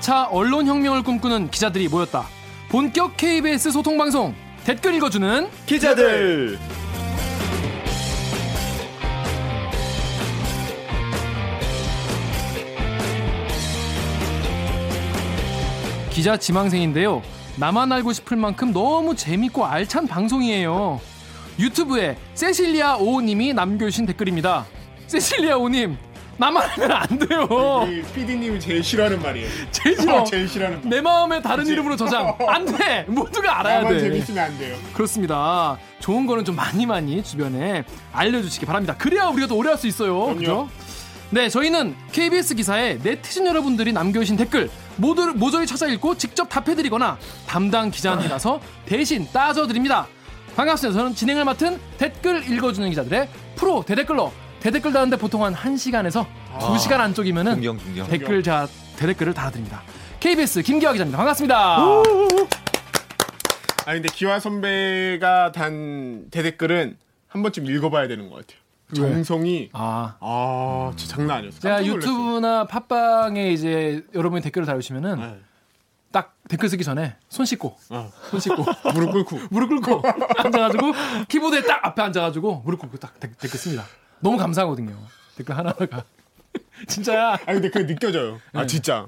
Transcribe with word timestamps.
4차 0.00 0.28
언론혁명을 0.30 1.02
꿈꾸는 1.02 1.50
기자들이 1.50 1.88
모였다. 1.88 2.26
본격 2.68 3.16
KBS 3.16 3.70
소통방송 3.70 4.34
댓글 4.64 4.94
읽어주는 4.94 5.48
기자들. 5.66 6.58
기자 16.10 16.36
지망생인데요. 16.36 17.22
나만 17.56 17.92
알고 17.92 18.12
싶을 18.12 18.36
만큼 18.36 18.72
너무 18.72 19.14
재밌고 19.14 19.64
알찬 19.64 20.06
방송이에요. 20.06 21.00
유튜브에 21.58 22.16
세실리아 22.34 22.96
오님이 22.96 23.52
남겨주신 23.52 24.06
댓글입니다. 24.06 24.66
세실리아 25.06 25.56
오님, 25.56 25.96
나만 26.40 26.62
알면 26.70 26.90
안 26.90 27.18
돼요. 27.18 27.46
PD님이 28.14 28.58
제일 28.58 28.82
싫어하는 28.82 29.20
말이에요. 29.20 29.46
제일 29.70 30.00
싫어. 30.00 30.24
제일 30.24 30.48
싫어하는 30.48 30.80
말. 30.80 30.88
내 30.88 31.00
마음에 31.02 31.42
다른 31.42 31.66
이름으로 31.66 31.96
저장. 31.96 32.34
안 32.48 32.64
돼. 32.64 33.04
모두가 33.08 33.60
알아야 33.60 33.82
나만 33.82 33.92
돼. 33.92 34.00
재밌으면 34.00 34.44
안 34.44 34.58
돼요. 34.58 34.74
그렇습니다. 34.94 35.76
좋은 35.98 36.24
거는 36.26 36.46
좀 36.46 36.56
많이 36.56 36.86
많이 36.86 37.22
주변에 37.22 37.84
알려주시기 38.12 38.64
바랍니다. 38.64 38.94
그래야 38.96 39.26
우리가 39.26 39.48
더 39.48 39.54
오래 39.54 39.68
할 39.68 39.76
수 39.76 39.86
있어요. 39.86 40.34
그죠? 40.34 40.70
네, 41.28 41.50
저희는 41.50 41.94
KBS 42.10 42.54
기사에 42.54 42.98
네티즌 43.02 43.46
여러분들이 43.46 43.92
남겨주신 43.92 44.36
댓글 44.38 44.70
모두 44.96 45.26
모조리 45.36 45.66
찾아 45.66 45.86
읽고 45.88 46.16
직접 46.16 46.48
답해드리거나 46.48 47.18
담당 47.46 47.90
기자한테 47.90 48.28
가서 48.30 48.60
대신 48.86 49.28
따져드립니다. 49.30 50.06
반갑습니다. 50.56 50.98
저는 50.98 51.14
진행을 51.14 51.44
맡은 51.44 51.78
댓글 51.98 52.50
읽어주는 52.50 52.88
기자들의 52.88 53.28
프로 53.56 53.82
대댓글러 53.86 54.32
대댓글 54.60 54.92
다는데 54.92 55.16
보통 55.16 55.44
한 55.44 55.54
1시간에서 55.54 56.26
2시간 56.58 57.00
안쪽이면은 57.00 57.54
존경, 57.54 57.78
존경. 57.78 58.06
댓글 58.08 58.42
자 58.42 58.68
대댓글을 58.96 59.32
달아드립니다. 59.34 59.82
KBS 60.20 60.62
김기화 60.62 60.92
기자입니다. 60.92 61.16
반갑습니다. 61.16 61.76
아 61.76 62.02
근데 63.86 64.08
기화 64.12 64.38
선배가 64.38 65.52
단 65.52 66.26
대댓글은 66.30 66.98
한 67.28 67.42
번쯤 67.42 67.66
읽어봐야 67.66 68.06
되는 68.08 68.28
것 68.28 68.36
같아요. 68.46 68.60
정성이 68.92 69.70
아, 69.72 70.16
아, 70.20 70.92
진짜 70.96 71.14
장난 71.16 71.38
아니었어. 71.38 71.60
제가. 71.60 71.86
유튜브나 71.86 72.66
팟빵에 72.66 73.52
이제 73.52 74.04
여러분이 74.14 74.42
댓글을 74.42 74.66
달으시면은 74.66 75.16
네. 75.16 75.38
딱 76.10 76.34
댓글 76.48 76.68
쓰기 76.68 76.82
전에 76.82 77.14
손 77.28 77.46
씻고 77.46 77.76
어. 77.90 78.10
손 78.30 78.40
씻고 78.40 78.64
무릎 78.92 79.12
꿇고 79.12 79.38
무릎 79.50 79.68
꿇고 79.68 80.02
앉아가지고 80.38 80.92
키보드에 81.28 81.62
딱 81.62 81.86
앞에 81.86 82.02
앉아가지고 82.02 82.62
무릎 82.66 82.80
꿇고 82.80 82.98
딱 82.98 83.18
댓- 83.20 83.38
댓글 83.38 83.58
씁니다. 83.58 83.84
너무 84.20 84.36
감사하거든요. 84.36 84.94
댓글 85.36 85.56
하나하나가 85.56 86.04
진짜야. 86.86 87.32
아 87.34 87.38
근데 87.46 87.70
그게 87.70 87.86
느껴져요. 87.86 88.40
아 88.52 88.66
진짜 88.66 89.06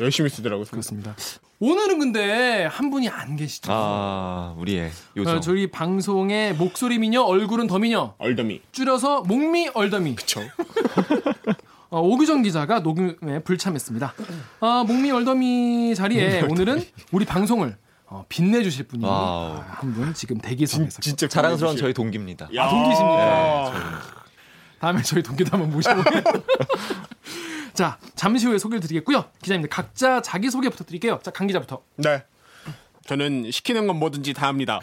열심히 0.00 0.28
쓰더라고. 0.30 0.64
그렇습니다. 0.64 1.14
오늘은 1.60 1.98
근데 2.00 2.64
한 2.64 2.90
분이 2.90 3.08
안 3.08 3.36
계시죠. 3.36 3.70
아, 3.72 4.54
우리의 4.58 4.88
어, 4.88 4.92
요정. 5.16 5.40
저희 5.40 5.70
방송의 5.70 6.54
목소리 6.54 6.98
미녀, 6.98 7.22
얼굴은 7.22 7.68
더 7.68 7.78
미녀, 7.78 8.14
얼더미. 8.18 8.60
줄여서 8.72 9.22
목미 9.22 9.70
얼더미. 9.72 10.16
그쵸. 10.16 10.40
어, 11.90 12.00
오규정 12.00 12.42
기자가 12.42 12.80
녹음에 12.80 13.38
불참했습니다. 13.44 14.14
어, 14.60 14.84
목미 14.84 15.12
얼더미 15.12 15.94
자리에 15.94 16.42
오늘은 16.42 16.84
우리 17.12 17.24
방송을 17.24 17.76
어, 18.06 18.24
빛내주실 18.28 18.88
분이 18.88 19.04
와우. 19.04 19.62
한분 19.66 20.12
지금 20.12 20.38
대기석에서 20.38 21.00
진짜 21.00 21.28
자랑스러운 21.28 21.76
저희 21.76 21.94
동기입니다. 21.94 22.48
야. 22.56 22.68
동기십니까? 22.68 24.02
다음에 24.84 25.00
저희 25.02 25.22
동기도 25.22 25.50
한번 25.52 25.70
모셔보겠습니다. 25.70 26.30
자, 27.72 27.98
잠시 28.14 28.46
후에 28.46 28.58
소개를 28.58 28.80
드리겠고요. 28.80 29.24
기자님들 29.42 29.70
각자 29.70 30.20
자기 30.20 30.50
소개 30.50 30.68
부탁드릴게요. 30.68 31.20
자, 31.22 31.30
강 31.30 31.46
기자부터. 31.46 31.82
네. 31.96 32.22
저는 33.06 33.50
시키는 33.50 33.86
건 33.86 33.98
뭐든지 33.98 34.34
다 34.34 34.46
합니다. 34.46 34.80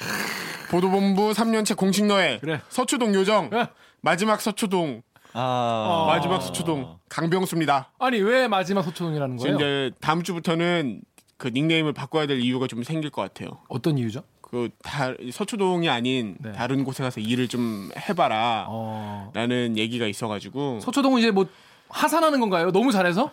보도본부 0.72 1.32
3년째 1.34 1.78
공식 1.78 2.06
노예. 2.06 2.40
그래. 2.42 2.62
서초동 2.70 3.14
요정. 3.14 3.52
예. 3.54 3.68
마지막 4.02 4.42
서초동. 4.42 5.04
아. 5.34 6.06
마지막 6.08 6.42
서초동. 6.42 6.98
강병수입니다. 7.08 7.92
아니 8.00 8.20
왜 8.22 8.48
마지막 8.48 8.82
소초동이라는 8.82 9.38
지금 9.38 9.58
거예요? 9.58 9.88
이제 9.88 9.96
다음 10.02 10.24
주부터는 10.24 11.02
그 11.38 11.50
닉네임을 11.50 11.94
바꿔야 11.94 12.26
될 12.26 12.40
이유가 12.40 12.66
좀 12.68 12.84
생길 12.84 13.12
것 13.12 13.22
같아요. 13.22 13.60
어떤 13.70 13.98
이유죠? 14.00 14.24
그 14.52 14.70
다, 14.84 15.14
서초동이 15.32 15.90
아닌 15.90 16.36
네. 16.40 16.52
다른 16.52 16.84
곳에 16.84 17.02
가서 17.04 17.22
일을 17.22 17.48
좀 17.48 17.90
해봐라. 17.98 18.66
어, 18.68 19.32
라는 19.34 19.78
얘기가 19.78 20.06
있어가지고 20.06 20.82
서초동은 20.82 21.20
이제 21.20 21.32
뭐 21.32 21.48
하산하는 21.88 22.42
건가요? 22.42 22.72
너무 22.72 22.92
잘해서? 22.92 23.32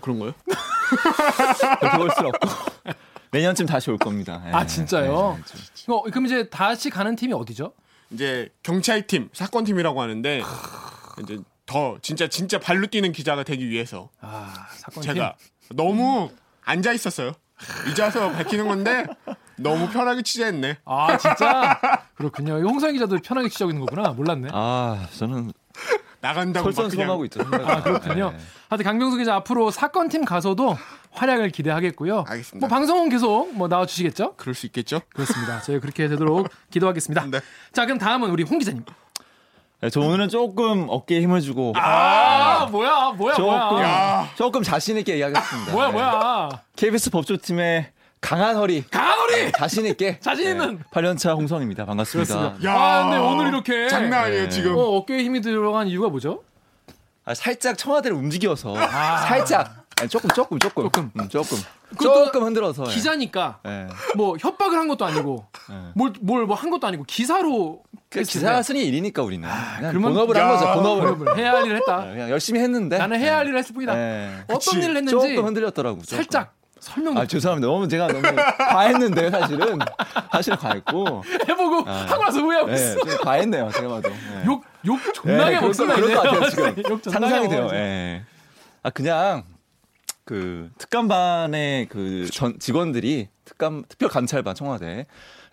그런 0.00 0.20
거요? 0.20 0.32
볼 1.96 2.10
수는 2.10 2.30
없고. 2.30 2.48
내년쯤 3.32 3.66
다시 3.66 3.90
올 3.90 3.98
겁니다. 3.98 4.40
예. 4.46 4.52
아 4.52 4.64
진짜요? 4.64 5.36
네, 5.36 5.56
네, 5.86 5.92
어, 5.92 6.02
그럼 6.02 6.26
이제 6.26 6.48
다시 6.48 6.88
가는 6.88 7.16
팀이 7.16 7.32
어디죠? 7.32 7.72
이제 8.12 8.48
경찰팀 8.62 9.30
사건팀이라고 9.32 10.00
하는데 10.00 10.40
이제 11.20 11.38
더 11.66 11.98
진짜 12.00 12.28
진짜 12.28 12.60
발로 12.60 12.86
뛰는 12.86 13.10
기자가 13.10 13.42
되기 13.42 13.68
위해서 13.68 14.08
아 14.20 14.68
사건 14.76 15.02
제가 15.02 15.36
너무 15.70 16.30
앉아 16.62 16.92
있었어요. 16.92 17.32
이제 17.90 18.02
와서 18.02 18.30
밝히는 18.30 18.68
건데 18.68 19.04
너무 19.56 19.88
편하게 19.88 20.22
취재했네. 20.22 20.78
아 20.84 21.16
진짜 21.16 21.78
그렇군요. 22.16 22.54
홍상 22.68 22.92
기자도 22.92 23.18
편하게 23.22 23.48
취재하고 23.48 23.70
있는 23.72 23.86
거구나. 23.86 24.10
몰랐네. 24.10 24.48
아, 24.52 25.06
저는 25.16 25.52
나간다고 26.20 26.72
솔선수범하고 26.72 27.24
있죠. 27.26 27.40
아 27.42 27.82
그렇군요. 27.82 28.30
네. 28.30 28.38
하여튼 28.70 28.84
강병수 28.84 29.18
기자 29.18 29.34
앞으로 29.36 29.70
사건 29.70 30.08
팀 30.08 30.24
가서도 30.24 30.76
활약을 31.12 31.50
기대하겠고요. 31.50 32.24
알겠습니다. 32.26 32.66
뭐 32.66 32.68
방송은 32.68 33.08
계속 33.10 33.54
뭐 33.54 33.68
나와 33.68 33.86
주시겠죠? 33.86 34.34
그럴 34.36 34.54
수 34.54 34.66
있겠죠? 34.66 35.00
그렇습니다. 35.12 35.60
저희 35.60 35.80
그렇게 35.80 36.08
되도록 36.08 36.48
기도하겠습니다. 36.70 37.26
네. 37.30 37.40
자 37.72 37.84
그럼 37.84 37.98
다음은 37.98 38.30
우리 38.30 38.42
홍 38.42 38.58
기자님. 38.58 38.84
네, 39.80 39.90
저 39.90 40.00
오늘은 40.00 40.30
조금 40.30 40.86
어깨에 40.88 41.20
힘을 41.20 41.42
주고 41.42 41.74
아 41.76 42.66
뭐야 42.70 43.12
뭐야 43.18 43.34
조금 43.34 43.50
뭐야 43.52 43.84
야. 43.84 44.28
조금 44.34 44.62
자신 44.62 44.96
있게 44.96 45.18
이야기하겠습니다. 45.18 45.72
뭐야 45.72 45.86
네. 45.88 45.92
뭐야 45.92 46.48
KBS 46.76 47.10
법조팀의 47.10 47.92
강한 48.24 48.56
허리 48.56 48.82
강한 48.90 49.18
허리. 49.18 49.52
자신 49.52 49.84
있게 49.86 50.18
자신 50.24 50.48
있는. 50.50 50.78
8년차 50.90 51.36
홍성입니다. 51.36 51.84
반갑습니다. 51.84 52.34
그렇습니다. 52.34 52.68
야. 52.70 52.74
아 52.74 53.02
근데 53.04 53.18
오늘 53.18 53.48
이렇게 53.48 53.86
장난 53.88 54.24
아니에요 54.24 54.42
네. 54.44 54.48
지금. 54.48 54.74
어, 54.76 54.80
어깨에 54.80 55.22
힘이 55.22 55.42
들어간 55.42 55.86
이유가 55.88 56.08
뭐죠? 56.08 56.42
아, 57.26 57.34
살짝 57.34 57.76
청와대를 57.76 58.16
움직여서 58.16 58.74
살짝 59.28 59.84
아니, 60.00 60.08
조금 60.08 60.28
조금 60.30 60.58
조금 60.58 60.84
조금. 60.84 61.10
음, 61.20 61.28
조금 61.28 61.58
그것도 61.96 62.24
조금 62.26 62.44
흔들어서 62.44 62.84
예. 62.88 62.94
기자니까 62.94 63.60
예. 63.66 63.86
뭐 64.16 64.36
협박을 64.40 64.76
한 64.78 64.88
것도 64.88 65.04
아니고 65.04 65.46
예. 65.70 65.74
뭘뭘뭐한 65.94 66.70
것도 66.70 66.86
아니고 66.86 67.04
기사로 67.04 67.82
그 68.10 68.22
기사 68.22 68.60
쓰니 68.62 68.84
일이니까 68.86 69.22
우리는 69.22 69.46
그냥 69.76 69.92
그러면- 69.92 70.12
본업을 70.14 70.36
한 70.36 70.42
야. 70.44 70.48
거죠. 70.48 70.64
본업을 70.80 71.16
본업을 71.18 71.38
해야 71.38 71.52
할 71.52 71.66
일을 71.66 71.76
했다. 71.76 71.98
그냥 72.00 72.30
열심히 72.30 72.60
했는데 72.60 72.96
나는 72.98 73.20
해야 73.20 73.36
할 73.36 73.46
일을 73.46 73.58
했을 73.58 73.74
뿐이다. 73.74 73.96
예. 73.96 74.30
어떤 74.44 74.58
그치. 74.58 74.76
일을 74.78 74.96
했는지 74.96 75.10
조금 75.12 75.46
흔들렸더라고. 75.46 76.02
조금. 76.02 76.16
살짝 76.16 76.54
설명 76.84 77.16
아 77.16 77.26
죄송합니다. 77.26 77.66
너무 77.66 77.88
제가 77.88 78.08
너무 78.08 78.22
과했는데 78.58 79.30
사실은 79.30 79.78
사실 80.30 80.56
과했고 80.56 81.22
해보고 81.48 81.88
아. 81.90 82.06
하고 82.08 82.22
나서 82.24 82.40
후회하고 82.40 82.70
예, 82.70 82.74
있어. 82.74 83.00
좀 83.00 83.18
과했네요. 83.22 83.70
제가 83.70 83.88
봐도 83.88 84.10
예. 84.10 84.44
욕, 84.46 84.62
욕 84.86 84.98
존나게 85.14 85.56
예, 85.56 85.60
먹습니다. 85.60 85.94
그럴 85.96 86.14
것. 86.14 86.22
같아요 86.22 86.50
지금 86.50 86.82
욕 86.90 87.02
상상이 87.04 87.48
돼요. 87.48 87.68
예. 87.72 88.22
아 88.82 88.90
그냥 88.90 89.44
그 90.24 90.70
특감반의 90.78 91.86
그 91.88 92.28
전 92.32 92.58
직원들이 92.58 93.28
특감 93.44 93.84
특별 93.88 94.08
감찰반 94.08 94.54
청와대 94.54 95.06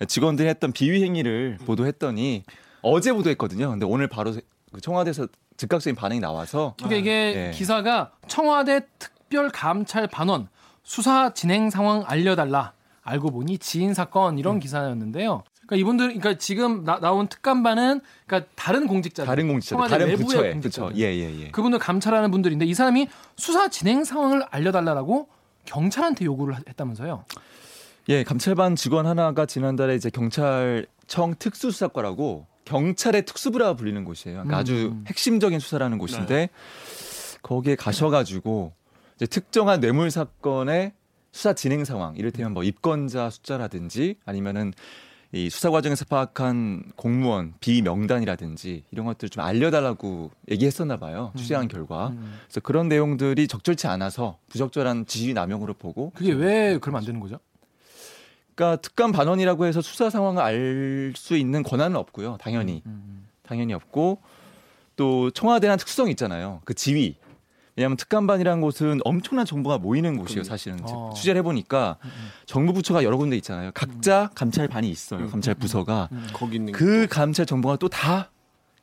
직원들이 0.07 0.47
했던 0.49 0.71
비위 0.71 1.03
행위를 1.03 1.57
보도했더니 1.65 2.43
어제 2.81 3.13
보도했거든요. 3.13 3.69
근데 3.69 3.85
오늘 3.85 4.07
바로 4.07 4.33
그 4.73 4.81
청와대에서 4.81 5.27
즉각적인 5.57 5.95
반응이 5.95 6.19
나와서 6.19 6.73
그러니까 6.77 6.99
이게 6.99 7.11
예. 7.47 7.51
기사가 7.53 8.11
청와대 8.27 8.81
특별 8.97 9.49
감찰 9.49 10.07
반원 10.07 10.47
수사 10.83 11.33
진행 11.33 11.69
상황 11.69 12.03
알려달라. 12.05 12.73
알고 13.03 13.31
보니 13.31 13.57
지인 13.57 13.93
사건 13.93 14.35
음. 14.35 14.39
이런 14.39 14.59
기사였는데요. 14.59 15.43
그러니까 15.65 15.75
이분들, 15.75 16.07
그러니까 16.07 16.37
지금 16.37 16.83
나, 16.83 16.99
나온 16.99 17.27
특감반은 17.27 18.01
그러니까 18.27 18.51
다른 18.55 18.87
공직자들, 18.87 19.25
다른 19.25 19.47
공직자들, 19.47 19.89
다른 19.89 20.07
외부의 20.07 20.25
부처에 20.25 20.51
공직자들. 20.53 20.89
그렇죠. 20.89 21.01
예예 21.01 21.39
예. 21.41 21.51
그분을 21.51 21.79
감찰하는 21.79 22.29
분들인데 22.29 22.65
이 22.65 22.73
사람이 22.73 23.07
수사 23.37 23.69
진행 23.69 24.03
상황을 24.03 24.43
알려달라고 24.51 25.29
경찰한테 25.65 26.25
요구를 26.25 26.57
했다면서요. 26.67 27.25
예, 28.09 28.23
감찰반 28.23 28.75
직원 28.75 29.05
하나가 29.05 29.45
지난달에 29.45 29.95
이제 29.95 30.09
경찰청 30.09 31.35
특수수사과라고 31.39 32.47
경찰의 32.65 33.25
특수부라 33.25 33.75
불리는 33.75 34.03
곳이에요. 34.03 34.43
그러니까 34.43 34.57
음. 34.57 34.59
아주 34.59 34.95
핵심적인 35.07 35.59
수사라는 35.59 35.97
곳인데 35.97 36.49
거기에 37.41 37.75
가셔가지고 37.75 38.73
특정한 39.27 39.79
뇌물 39.79 40.11
사건의 40.11 40.93
수사 41.31 41.53
진행 41.53 41.85
상황, 41.85 42.15
이를테면 42.15 42.53
뭐 42.53 42.63
입건자 42.63 43.29
숫자라든지 43.29 44.15
아니면은 44.25 44.73
이 45.33 45.49
수사 45.49 45.69
과정에서 45.69 46.03
파악한 46.03 46.91
공무원 46.97 47.53
비명단이라든지 47.61 48.83
이런 48.91 49.05
것들 49.05 49.29
좀 49.29 49.43
알려달라고 49.43 50.29
얘기했었나 50.49 50.97
봐요. 50.97 51.31
취재한 51.37 51.69
결과. 51.69 52.09
음. 52.09 52.39
그래서 52.47 52.59
그런 52.59 52.89
내용들이 52.89 53.47
적절치 53.47 53.87
않아서 53.87 54.37
부적절한 54.49 55.05
지시 55.05 55.33
남용으로 55.33 55.75
보고. 55.75 56.11
그게 56.15 56.33
왜 56.33 56.77
그러면 56.81 56.99
안 56.99 57.05
되는 57.05 57.21
거죠? 57.21 57.39
그러니까 58.55 58.81
특감 58.81 59.13
반원이라고 59.13 59.65
해서 59.65 59.81
수사 59.81 60.09
상황을 60.09 60.41
알 60.41 61.13
수 61.15 61.37
있는 61.37 61.63
권한은 61.63 61.95
없고요. 61.95 62.37
당연히 62.41 62.81
음. 62.85 63.25
당연히 63.43 63.73
없고 63.73 64.19
또 64.97 65.31
청와대란 65.31 65.77
특수성이 65.77 66.11
있잖아요. 66.11 66.61
그 66.65 66.73
지위. 66.73 67.15
왜냐하면 67.75 67.97
특감반이라는 67.97 68.61
곳은 68.61 68.99
엄청난 69.05 69.45
정보가 69.45 69.77
모이는 69.77 70.17
곳이에요. 70.17 70.43
사실은 70.43 70.79
어. 70.83 71.13
취재를 71.15 71.39
해보니까 71.39 71.97
정부 72.45 72.73
부처가 72.73 73.03
여러 73.03 73.17
군데 73.17 73.35
있잖아요. 73.37 73.71
각자 73.73 74.29
감찰반이 74.35 74.89
있어요. 74.89 75.27
감찰 75.27 75.55
부서가 75.55 76.09
거기 76.33 76.57
있는 76.57 76.73
그 76.73 77.07
감찰 77.09 77.45
정보가 77.45 77.77
또다 77.77 78.29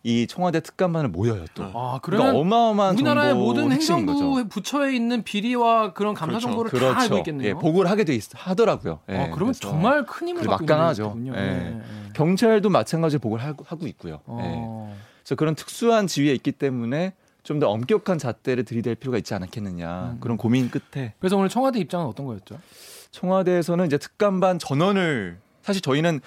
이 0.04 0.26
청와대 0.26 0.60
특감반을 0.60 1.10
모여요. 1.10 1.44
또 1.54 1.64
아, 1.74 1.98
그러니까 2.00 2.38
어마어마한 2.38 2.94
우리나라의 2.94 3.34
모든 3.34 3.72
핵심인 3.72 4.06
거죠. 4.06 4.18
행정부 4.18 4.48
부처에 4.48 4.94
있는 4.94 5.22
비리와 5.22 5.92
그런 5.92 6.14
감사 6.14 6.38
그렇죠. 6.38 6.46
정보를 6.46 6.70
다 6.70 6.86
알고 6.86 6.94
그렇죠. 6.94 7.18
있겠네요. 7.18 7.48
예, 7.48 7.54
보고를 7.54 7.90
하게 7.90 8.04
돼 8.04 8.14
있, 8.14 8.22
하더라고요. 8.32 9.00
예, 9.10 9.14
아, 9.14 9.16
그러면 9.30 9.52
그래서 9.52 9.60
정말 9.60 10.06
큰 10.06 10.28
힘을 10.28 10.46
갖고 10.46 10.64
있는 10.64 10.76
막강하죠. 10.76 11.02
거군요. 11.08 11.34
예. 11.36 11.40
예, 11.40 11.76
예. 11.76 11.82
경찰도 12.14 12.70
마찬가지로 12.70 13.18
보고를 13.20 13.44
하고, 13.44 13.64
하고 13.66 13.86
있고요. 13.88 14.14
예. 14.14 14.20
어. 14.26 14.96
그래서 15.22 15.34
그런 15.34 15.54
특수한 15.56 16.06
지위에 16.06 16.32
있기 16.32 16.52
때문에 16.52 17.12
좀 17.48 17.58
더 17.58 17.70
엄격한 17.70 18.18
잣대를 18.18 18.64
들이댈 18.64 18.94
필요가 18.94 19.16
있지 19.16 19.32
않았겠느냐 19.32 20.10
음. 20.12 20.20
그런 20.20 20.36
고민 20.36 20.70
끝에 20.70 21.14
그래서 21.18 21.36
오늘 21.38 21.48
청와대 21.48 21.78
입장은 21.80 22.04
어떤 22.04 22.26
거였죠? 22.26 22.60
청와대에서는 23.10 23.86
이제 23.86 23.96
특감반 23.96 24.58
전원을 24.58 25.38
사실 25.62 25.80
저희는 25.80 26.20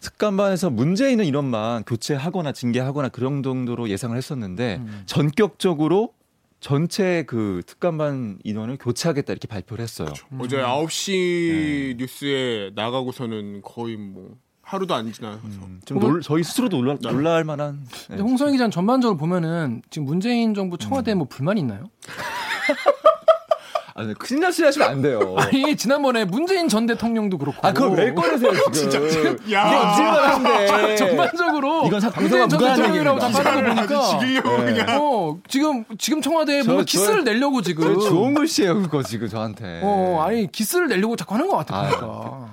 특감반에서 0.00 0.70
문제 0.70 1.10
있는 1.10 1.26
인원만 1.26 1.84
교체하거나 1.84 2.52
징계하거나 2.52 3.10
그런 3.10 3.42
정도로 3.42 3.90
예상을 3.90 4.16
했었는데 4.16 4.76
음. 4.80 5.02
전격적으로 5.04 6.14
전체 6.60 7.24
그 7.26 7.62
특감반 7.66 8.38
인원을 8.42 8.78
교체하겠다 8.78 9.30
이렇게 9.30 9.46
발표를 9.46 9.82
했어요. 9.82 10.08
어제 10.38 10.56
음. 10.56 10.64
9시 10.64 11.96
뉴스에 11.98 12.70
나가고서는 12.74 13.60
거의 13.60 13.96
뭐 13.98 14.36
하루도 14.68 14.94
안 14.96 15.12
지나서 15.12 15.38
음, 15.44 15.80
좀 15.84 16.00
놀, 16.00 16.20
저희 16.22 16.42
스스로도 16.42 16.78
놀라, 16.78 16.96
놀랄 17.00 17.44
만한 17.44 17.84
네. 17.88 18.06
근데 18.08 18.22
홍성희 18.24 18.52
기자는 18.52 18.72
전반적으로 18.72 19.16
보면은 19.16 19.80
지금 19.90 20.06
문재인 20.06 20.54
정부 20.54 20.76
청와대에 20.76 21.14
음. 21.14 21.18
뭐 21.18 21.26
불만 21.30 21.56
이 21.56 21.60
있나요? 21.60 21.84
아, 23.94 24.02
네, 24.02 24.12
큰일 24.18 24.40
날 24.42 24.52
소리 24.52 24.66
하시면 24.66 24.88
안 24.90 25.00
돼요. 25.02 25.36
아니 25.38 25.74
지난번에 25.76 26.24
문재인 26.24 26.68
전 26.68 26.84
대통령도 26.84 27.38
그렇고 27.38 27.64
아, 27.66 27.72
그걸 27.72 27.96
왜 27.96 28.12
꺼내세요, 28.12 28.50
지금. 28.72 29.38
야. 29.52 29.68
이게 29.68 30.02
잊을만한데. 30.02 30.96
전반적으로 30.96 31.86
이건 31.86 32.00
사- 32.00 32.10
문재인 32.20 32.48
전 32.48 32.58
대통령이라고 32.58 33.18
다 33.20 33.28
얘기입니다. 33.28 33.50
빠르고 33.54 33.74
보니까 33.86 34.18
죽이려고 34.18 34.56
네. 34.58 34.64
그냥 34.64 35.00
어 35.00 35.38
지금 35.48 35.84
지금 35.96 36.20
청와대에 36.20 36.62
저- 36.62 36.66
뭔가 36.72 36.82
저- 36.84 36.98
기스를 36.98 37.22
내려고 37.24 37.62
지금 37.62 37.84
저 37.94 38.00
좋은 38.08 38.34
글씨예요, 38.34 38.82
그거 38.82 39.02
지금 39.04 39.28
저한테. 39.28 39.80
어 39.84 40.22
아니 40.26 40.50
기스를 40.50 40.88
내려고 40.88 41.14
자꾸 41.16 41.34
하는 41.34 41.48
것 41.48 41.56
같아 41.56 41.80
아유. 41.82 41.90
보니까 41.96 42.48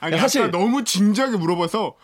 아니 0.00 0.16
사실- 0.18 0.40
사실 0.42 0.50
너무 0.50 0.84
진지하게 0.84 1.36
물어봐서 1.36 1.96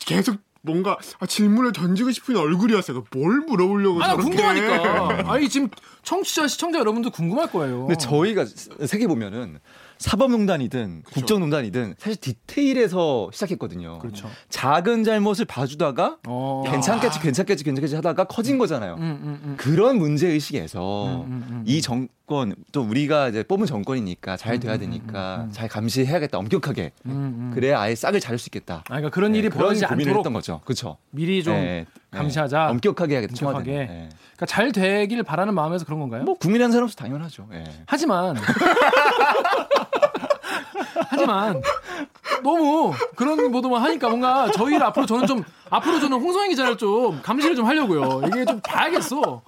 계속 0.00 0.36
뭔가 0.62 0.98
아, 1.20 1.26
질문을 1.26 1.72
던지고 1.72 2.10
싶은 2.10 2.36
얼굴이었어요. 2.36 3.04
뭘 3.12 3.40
물어보려고 3.40 4.02
아나 4.02 4.12
저렇게. 4.14 4.28
궁금하니까. 4.30 5.24
아니 5.32 5.48
지금 5.48 5.68
청취자 6.02 6.48
시청자 6.48 6.78
여러분도 6.78 7.10
궁금할 7.10 7.50
거예요. 7.50 7.86
근데 7.86 7.96
저희가 7.96 8.44
세계 8.86 9.06
보면은 9.06 9.58
사법농단이든 10.00 11.02
국정농단이든 11.12 11.94
사실 11.98 12.18
디테일에서 12.18 13.30
시작했거든요. 13.32 13.98
그렇죠 13.98 14.28
작은 14.48 15.04
잘못을 15.04 15.44
봐주다가 15.44 16.16
어. 16.26 16.64
괜찮겠지, 16.66 17.20
괜찮겠지, 17.20 17.64
괜찮겠지 17.64 17.94
하다가 17.96 18.24
커진 18.24 18.58
거잖아요. 18.58 18.94
음, 18.94 19.02
음, 19.02 19.40
음. 19.44 19.54
그런 19.58 19.98
문제 19.98 20.26
의식에서 20.28 21.06
음, 21.06 21.20
음, 21.26 21.46
음. 21.50 21.64
이 21.66 21.82
정권 21.82 22.54
또 22.72 22.80
우리가 22.82 23.28
이제 23.28 23.42
뽑은 23.42 23.66
정권이니까 23.66 24.36
잘 24.38 24.58
돼야 24.58 24.78
되니까 24.78 25.48
잘 25.52 25.68
감시해야겠다 25.68 26.38
엄격하게. 26.38 26.92
그래야 27.52 27.80
아예 27.80 27.94
싹을 27.94 28.20
자를 28.20 28.38
수 28.38 28.48
있겠다. 28.48 28.76
아, 28.76 28.82
그러니까 28.86 29.10
그런 29.10 29.32
네, 29.32 29.38
일이 29.38 29.48
그런 29.48 29.64
벌어지지 29.64 29.86
고민을 29.86 30.10
않도록 30.10 30.20
했던 30.20 30.32
거죠. 30.32 30.60
그렇죠. 30.64 30.96
미리 31.10 31.42
좀 31.42 31.54
네, 31.54 31.86
네. 32.10 32.18
감시하자. 32.18 32.70
엄격하게 32.70 33.14
해야겠다. 33.14 33.34
엄격하게. 33.46 33.72
네. 33.72 34.08
그러니까 34.36 34.46
잘 34.46 34.72
되길 34.72 35.22
바라는 35.22 35.54
마음에서 35.54 35.84
그런 35.84 36.00
건가요? 36.00 36.22
뭐 36.22 36.34
국민 36.38 36.62
한 36.62 36.70
사람으로서 36.70 36.94
당연하죠. 36.96 37.46
예. 37.52 37.64
하지만 37.86 38.36
하지만 41.08 41.62
너무 42.42 42.92
그런 43.16 43.50
보도만 43.50 43.82
하니까 43.82 44.08
뭔가 44.08 44.50
저희를 44.50 44.82
앞으로 44.84 45.06
저는 45.06 45.26
좀 45.26 45.44
앞으로 45.70 46.00
저는 46.00 46.18
홍성희 46.20 46.50
기자를 46.50 46.76
좀 46.76 47.20
감시를 47.22 47.56
좀 47.56 47.66
하려고요. 47.66 48.22
이게 48.26 48.44
좀 48.44 48.60
봐야겠어. 48.60 49.42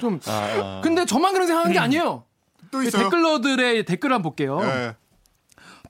좀 0.00 0.20
아, 0.26 0.30
아. 0.30 0.80
근데 0.82 1.04
저만 1.04 1.32
그런 1.32 1.46
생각하는 1.46 1.72
게 1.72 1.78
아니에요. 1.78 2.24
또그 2.70 2.86
있어요. 2.86 3.04
댓글러들의 3.04 3.84
댓글 3.84 4.12
한번 4.12 4.22
볼게요. 4.22 4.58
네. 4.60 4.94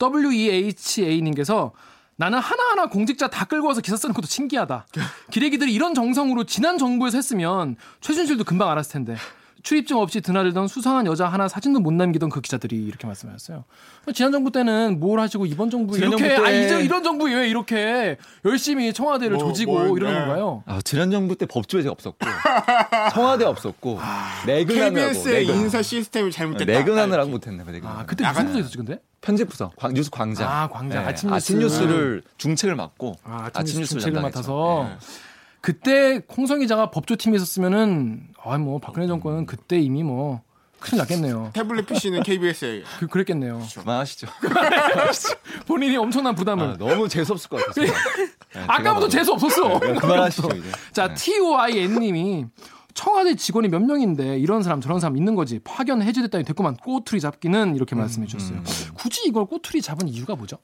WEHA님께서 0.01 1.73
나는 2.17 2.39
하나하나 2.39 2.87
공직자 2.87 3.29
다 3.29 3.45
끌고 3.45 3.67
와서 3.67 3.81
기사 3.81 3.97
쓰는 3.97 4.15
것도 4.15 4.27
신기하다. 4.27 4.87
기레기들이 5.31 5.73
이런 5.73 5.95
정성으로 5.95 6.45
지난 6.45 6.79
정부에서 6.79 7.19
했으면 7.19 7.77
최순실도 8.01 8.45
금방 8.45 8.71
알았을 8.71 8.93
텐데. 8.93 9.17
출입증 9.65 9.97
없이 9.97 10.21
드나들던 10.21 10.69
수상한 10.69 11.07
여자 11.07 11.27
하나 11.27 11.49
사진도 11.49 11.81
못 11.81 11.91
남기던 11.95 12.29
그 12.29 12.43
기자들이 12.43 12.77
이렇게 12.85 13.07
말씀하셨어요. 13.07 13.65
지난 14.15 14.31
정부 14.31 14.53
때는 14.53 15.01
뭘 15.01 15.19
하시고 15.21 15.47
이번 15.47 15.71
정부 15.71 15.97
이렇게 15.97 16.29
정부 16.37 16.45
아 16.47 16.51
때- 16.51 16.65
이제 16.67 16.83
이런 16.85 17.03
정부 17.03 17.25
왜 17.25 17.49
이렇게 17.49 18.19
열심히 18.45 18.93
청와대를 18.93 19.39
뭐, 19.39 19.47
조지고 19.49 19.73
뭐, 19.87 19.97
이러는 19.97 20.15
네. 20.21 20.27
건가요? 20.27 20.63
아, 20.67 20.81
지난 20.85 21.11
정부 21.11 21.35
때 21.35 21.47
법조회제 21.47 21.89
없었고 21.89 22.19
청와대 23.15 23.47
없었고 23.47 23.99
내근하느라고 24.47 25.13
KBS의 25.15 25.47
내근. 25.47 25.61
인사 25.63 25.81
시스템이 25.81 26.31
잘못됐다. 26.31 26.71
내근하느라고 26.71 27.31
못했나 27.31 27.65
봐. 27.65 27.73
내근. 27.73 27.89
아 27.89 28.05
그때 28.05 28.23
무슨 28.29 28.47
부서 28.47 28.59
있었지 28.59 28.77
근데? 28.77 29.01
편집부서 29.23 29.73
광, 29.77 29.95
뉴스 29.95 30.11
광장. 30.11 30.47
아, 30.51 30.69
광장. 30.69 31.03
네, 31.03 31.09
아침 31.09 31.33
아침 31.33 31.59
뉴스. 31.59 31.81
뉴스를 31.81 32.23
중책을 32.37 32.77
맡고 32.77 33.17
아, 33.25 33.49
아침 33.55 33.81
뉴스 33.81 33.93
중책을 33.93 34.13
담당했죠. 34.21 34.39
맡아서 34.53 34.89
네. 34.91 35.07
그때 35.63 36.21
홍성 36.37 36.59
기자가 36.61 36.91
법조팀에 36.91 37.37
있었으면은 37.37 38.21
아 38.45 38.59
뭐 38.59 38.79
박근혜 38.79 39.07
정권은 39.07 39.47
그때 39.47 39.79
이미 39.81 40.03
뭐 40.03 40.43
큰일 40.81 40.99
났겠네요. 40.99 41.51
태블릿 41.55 41.87
PC는 41.87 42.23
KBS에 42.23 42.83
그, 43.01 43.07
그랬겠네요. 43.07 43.63
그만하시죠. 43.79 44.27
본인이 45.67 45.97
엄청난 45.97 46.35
부담을. 46.35 46.65
아, 46.73 46.77
너무 46.77 47.09
재수 47.09 47.33
없을 47.33 47.49
것 47.49 47.57
같아서. 47.59 47.81
네, 48.55 48.61
아까부터 48.67 49.09
재수 49.09 49.33
없었어. 49.33 49.79
네, 49.81 49.95
그만하시죠 49.95 50.49
이제. 50.57 50.71
자, 50.93 51.09
네. 51.09 51.15
TOIN님이 51.15 52.47
청와대 52.93 53.35
직원이 53.35 53.69
몇 53.69 53.81
명인데 53.83 54.39
이런 54.39 54.63
사람 54.63 54.81
저런 54.81 55.01
사람 55.01 55.17
있는 55.17 55.35
거지. 55.35 55.59
파견 55.65 56.03
해제됐다니 56.03 56.45
됐구만 56.45 56.77
꼬투리 56.77 57.21
잡기는 57.21 57.75
이렇게 57.75 57.97
말씀해 57.97 58.27
주셨어요. 58.27 58.63
굳이 58.95 59.23
이걸 59.27 59.47
꼬투리 59.47 59.81
잡은 59.83 60.07
이유가 60.07 60.37
뭐죠? 60.37 60.59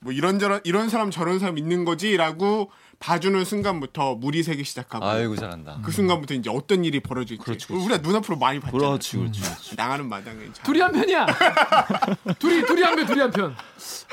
뭐 0.00 0.12
이런저런 0.12 0.60
이런 0.64 0.88
사람 0.88 1.10
저런 1.10 1.38
사람 1.38 1.56
있는 1.56 1.84
거지라고 1.84 2.70
봐주는 3.00 3.44
순간부터 3.44 4.16
물이 4.16 4.42
새기 4.42 4.64
시작하고 4.64 5.04
아이고 5.06 5.36
잘한다. 5.36 5.78
그 5.84 5.92
순간부터 5.92 6.34
이제 6.34 6.50
어떤 6.50 6.84
일이 6.84 6.98
벌어질지 7.00 7.42
그렇죠, 7.42 7.74
우리가 7.76 7.98
눈앞으로 7.98 8.36
많이 8.36 8.58
봤잖아요. 8.58 8.88
그렇지 8.90 9.16
그렇지. 9.16 9.76
나가는 9.76 10.06
마당에 10.08 10.38
잘. 10.52 10.64
둘이 10.64 10.80
한 10.80 10.92
편이야. 10.92 11.26
둘이 12.40 12.66
둘이 12.66 12.82
한 12.82 12.96
편, 12.96 13.06
둘이 13.06 13.20
한 13.20 13.30
편. 13.30 13.54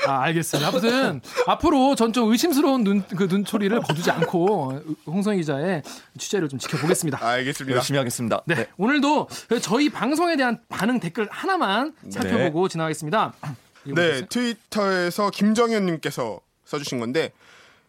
아, 0.06 0.20
알겠습니다. 0.22 0.68
아무튼 0.68 1.20
앞으로 1.46 1.94
전 1.96 2.12
좀 2.12 2.30
의심스러운 2.30 2.84
눈 2.84 3.02
그 3.16 3.24
눈초리를 3.24 3.78
거두지 3.82 4.10
않고 4.10 4.80
홍성희 5.06 5.38
기자의 5.38 5.82
취재를 6.18 6.48
좀 6.48 6.58
지켜보겠습니다. 6.58 7.18
알겠습니다. 7.26 7.76
열심히 7.76 7.98
하겠습니다. 7.98 8.42
네, 8.46 8.68
오늘도 8.78 9.28
저희 9.62 9.90
방송에 9.90 10.36
대한 10.36 10.60
반응 10.68 11.00
댓글 11.00 11.28
하나만 11.30 11.92
살펴보고 12.08 12.68
지나가겠습니다. 12.68 13.34
네. 13.94 14.24
트위터에서 14.26 15.30
김정현님께서 15.30 16.40
써주신 16.64 16.98
건데 17.00 17.32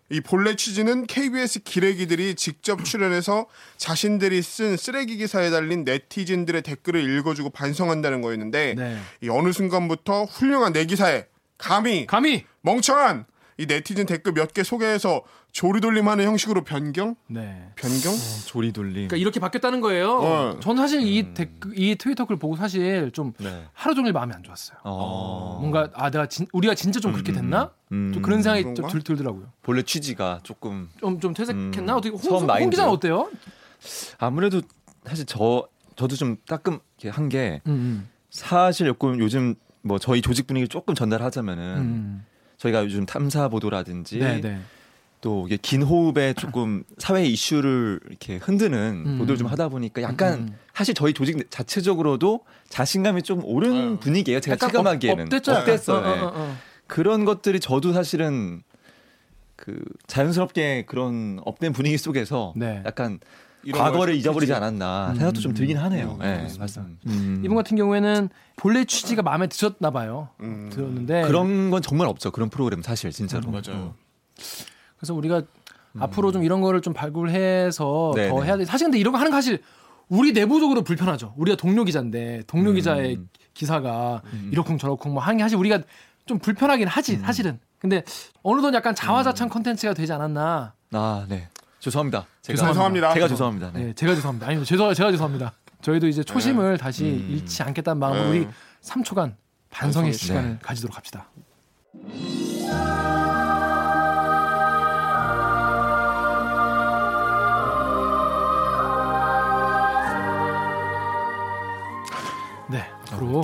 이 0.10 0.22
본래 0.22 0.56
취지는 0.56 1.06
KBS 1.06 1.64
기레기들이 1.64 2.36
직접 2.36 2.84
출연해서 2.86 3.48
자신들이 3.76 4.42
쓴 4.42 4.78
쓰레기 4.78 5.18
기사에 5.18 5.50
달린 5.50 5.84
네티즌들의 5.84 6.62
댓글을 6.62 7.10
읽어주고 7.18 7.50
반성한다는 7.50 8.22
거였는데 8.22 8.76
네. 8.78 8.98
이 9.22 9.30
어느 9.30 9.52
순간부터 9.52 10.24
훌륭한 10.26 10.72
내 10.72 10.86
기사에 10.86 11.26
감히 11.58 12.06
감히 12.08 12.46
멍청한 12.62 13.26
이 13.58 13.66
네티즌 13.66 14.06
댓글 14.06 14.32
몇 14.34 14.54
개 14.54 14.64
소개해서 14.64 15.24
조리돌림하는 15.58 16.24
형식으로 16.24 16.64
변경? 16.64 17.16
네. 17.26 17.72
변경? 17.76 18.14
조리돌림. 18.46 18.94
그러니까 18.94 19.18
이렇게 19.18 19.40
바뀌었다는 19.40 19.82
거예요. 19.82 20.20
어. 20.20 20.60
전 20.60 20.78
사실 20.78 21.02
이 21.02 21.34
댓글, 21.34 21.72
이 21.76 21.96
트위터 21.96 22.26
글 22.26 22.38
보고 22.38 22.56
사실 22.56 23.10
좀 23.12 23.34
네. 23.40 23.64
하루 23.74 23.96
종일 23.96 24.14
마음이 24.14 24.34
안 24.36 24.44
좋았어요. 24.44 24.78
어. 24.84 25.58
뭔가 25.60 25.90
아 25.96 26.12
내가 26.12 26.28
진, 26.28 26.46
우리가 26.54 26.76
진짜 26.76 27.00
좀 27.00 27.12
그렇게 27.12 27.32
됐나? 27.32 27.72
음. 27.92 28.12
좀 28.14 28.22
그런 28.22 28.44
생각이 28.44 28.66
좀 28.66 28.74
그런가? 28.76 28.92
들, 28.94 29.02
들더라고요. 29.02 29.52
본래 29.64 29.82
취지가 29.82 30.42
조금 30.44 30.90
좀좀 31.00 31.34
퇴색했나? 31.34 31.94
음, 31.94 31.98
어떻게 31.98 32.16
홍, 32.16 32.48
홍. 32.48 32.70
기자는 32.70 32.92
어때요? 32.92 33.28
아무래도 34.20 34.62
사실 35.08 35.26
저 35.26 35.68
저도 35.96 36.16
좀 36.16 36.38
따끔 36.48 36.78
한게 37.10 37.62
음, 37.66 38.08
사실 38.30 38.86
조금 38.86 39.20
요즘 39.20 39.56
뭐 39.82 39.98
저희 39.98 40.22
조직 40.22 40.46
분위기 40.46 40.68
조금 40.68 40.94
전달하자면은 40.94 41.78
음. 41.78 42.26
저희가 42.58 42.84
요즘 42.84 43.08
탐사 43.08 43.48
보도라든지 43.48 44.20
네, 44.20 44.40
네. 44.40 44.60
또 45.22 45.46
이게 45.48 45.58
긴 45.58 45.82
호흡에 45.82 46.34
조금 46.34 46.84
사회 46.98 47.26
이슈를 47.26 48.00
이렇게 48.08 48.38
흔드는 48.38 49.04
음. 49.06 49.18
보도를 49.18 49.38
좀 49.38 49.48
하다 49.48 49.70
보니까 49.70 50.02
약간 50.02 50.34
음. 50.34 50.56
사실 50.74 50.94
저희 50.94 51.14
조직 51.14 51.50
자체적으로도 51.50 52.42
자신감이 52.70 53.24
좀 53.24 53.42
오른 53.44 53.74
아유. 53.74 53.98
분위기예요. 54.00 54.40
제가 54.40 54.58
체감하기에는 54.58 55.26
up. 55.34 55.48
up됐어요. 55.50 55.98
어, 55.98 56.16
예. 56.16 56.20
어, 56.20 56.26
어, 56.26 56.32
어. 56.36 56.56
그런 56.86 57.26
것들이 57.26 57.60
저도 57.60 57.94
사실은 57.94 58.62
그 59.56 59.84
자연스럽게 60.06 60.86
그런 60.86 61.40
up된 61.44 61.74
분위기 61.74 61.98
속에서 61.98 62.54
네. 62.56 62.84
약간 62.86 63.20
과거를 63.74 64.14
걸 64.14 64.16
잊어버리지 64.16 64.52
그치. 64.52 64.56
않았나 64.56 65.10
음. 65.12 65.16
생각도 65.16 65.42
좀 65.42 65.54
들긴 65.54 65.78
하네요. 65.78 66.20
음, 66.22 66.26
예, 66.26 66.48
맞습니다. 66.60 67.02
음. 67.08 67.42
이분 67.44 67.58
같은 67.58 67.76
경우에는 67.76 68.30
본래 68.56 68.86
취지가 68.86 69.24
마음에 69.24 69.48
드셨나 69.48 69.90
봐요. 69.92 70.30
음. 70.42 70.70
들었는데 70.72 71.24
그런 71.24 71.72
건 71.72 71.82
정말 71.82 72.08
없죠. 72.08 72.32
그런 72.32 72.50
프로그램 72.50 72.84
사실 72.84 73.12
진짜로. 73.12 73.50
맞아요. 73.50 73.96
그래서 74.98 75.14
우리가 75.14 75.42
앞으로 76.00 76.32
좀 76.32 76.44
이런 76.44 76.62
거를 76.62 76.82
좀 76.82 76.94
발굴해서 76.94 78.12
음. 78.12 78.16
네네. 78.16 78.30
더 78.30 78.44
해야 78.44 78.58
돼. 78.58 78.66
사실 78.66 78.86
근데 78.86 79.00
이런 79.00 79.12
거 79.14 79.20
하는 79.20 79.32
거 79.32 79.38
사실 79.38 79.62
우리 80.10 80.32
내부적으로 80.32 80.84
불편하죠. 80.84 81.34
우리가 81.38 81.58
동료 81.58 81.84
기자인데 81.84 82.44
동료 82.48 82.72
음. 82.72 82.76
기자의 82.76 83.20
기사가 83.54 84.22
이러쿵 84.52 84.78
저러쿵 84.78 85.14
뭐 85.14 85.22
하는 85.22 85.38
게 85.38 85.44
사실 85.44 85.58
우리가 85.58 85.80
좀 86.26 86.40
불편하긴 86.40 86.88
하지 86.88 87.16
음. 87.16 87.22
사실은. 87.22 87.60
근데 87.80 88.04
어느덧 88.44 88.74
약간 88.74 88.96
자화자찬 88.96 89.50
컨텐츠가 89.50 89.94
되지 89.94 90.12
않았나. 90.14 90.74
아, 90.94 91.26
네. 91.30 91.48
죄송합니다. 91.80 92.26
제가 92.42 92.68
죄송합니다. 92.68 93.14
제가 93.14 93.28
죄송합니다. 93.28 93.72
네. 93.74 93.86
네, 93.86 93.94
제가 93.94 94.16
죄송합니다. 94.16 94.48
아니 94.48 94.66
죄송 94.66 94.94
제가 94.94 95.12
죄송합니다. 95.12 95.54
저희도 95.82 96.08
이제 96.08 96.24
초심을 96.24 96.78
다시 96.78 97.06
음. 97.06 97.28
잃지 97.30 97.62
않겠다는 97.64 98.00
마음으로 98.00 98.24
네. 98.24 98.30
우리 98.30 98.48
3초간 98.82 99.36
반성의 99.70 100.14
시간을 100.14 100.50
네. 100.52 100.60
가지도록 100.62 100.98
합시다. 100.98 101.30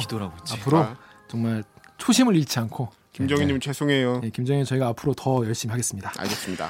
기도라고 0.04 0.34
있지. 0.40 0.54
앞으로 0.56 0.78
아. 0.80 0.98
정말 1.28 1.64
초심을 1.98 2.36
잃지 2.36 2.60
않고 2.60 2.90
김정희님 3.14 3.60
죄송해요. 3.60 4.20
네, 4.22 4.30
김정희 4.30 4.66
저희가 4.66 4.88
앞으로 4.90 5.14
더 5.14 5.46
열심히 5.46 5.72
하겠습니다. 5.72 6.12
알겠습니다. 6.18 6.70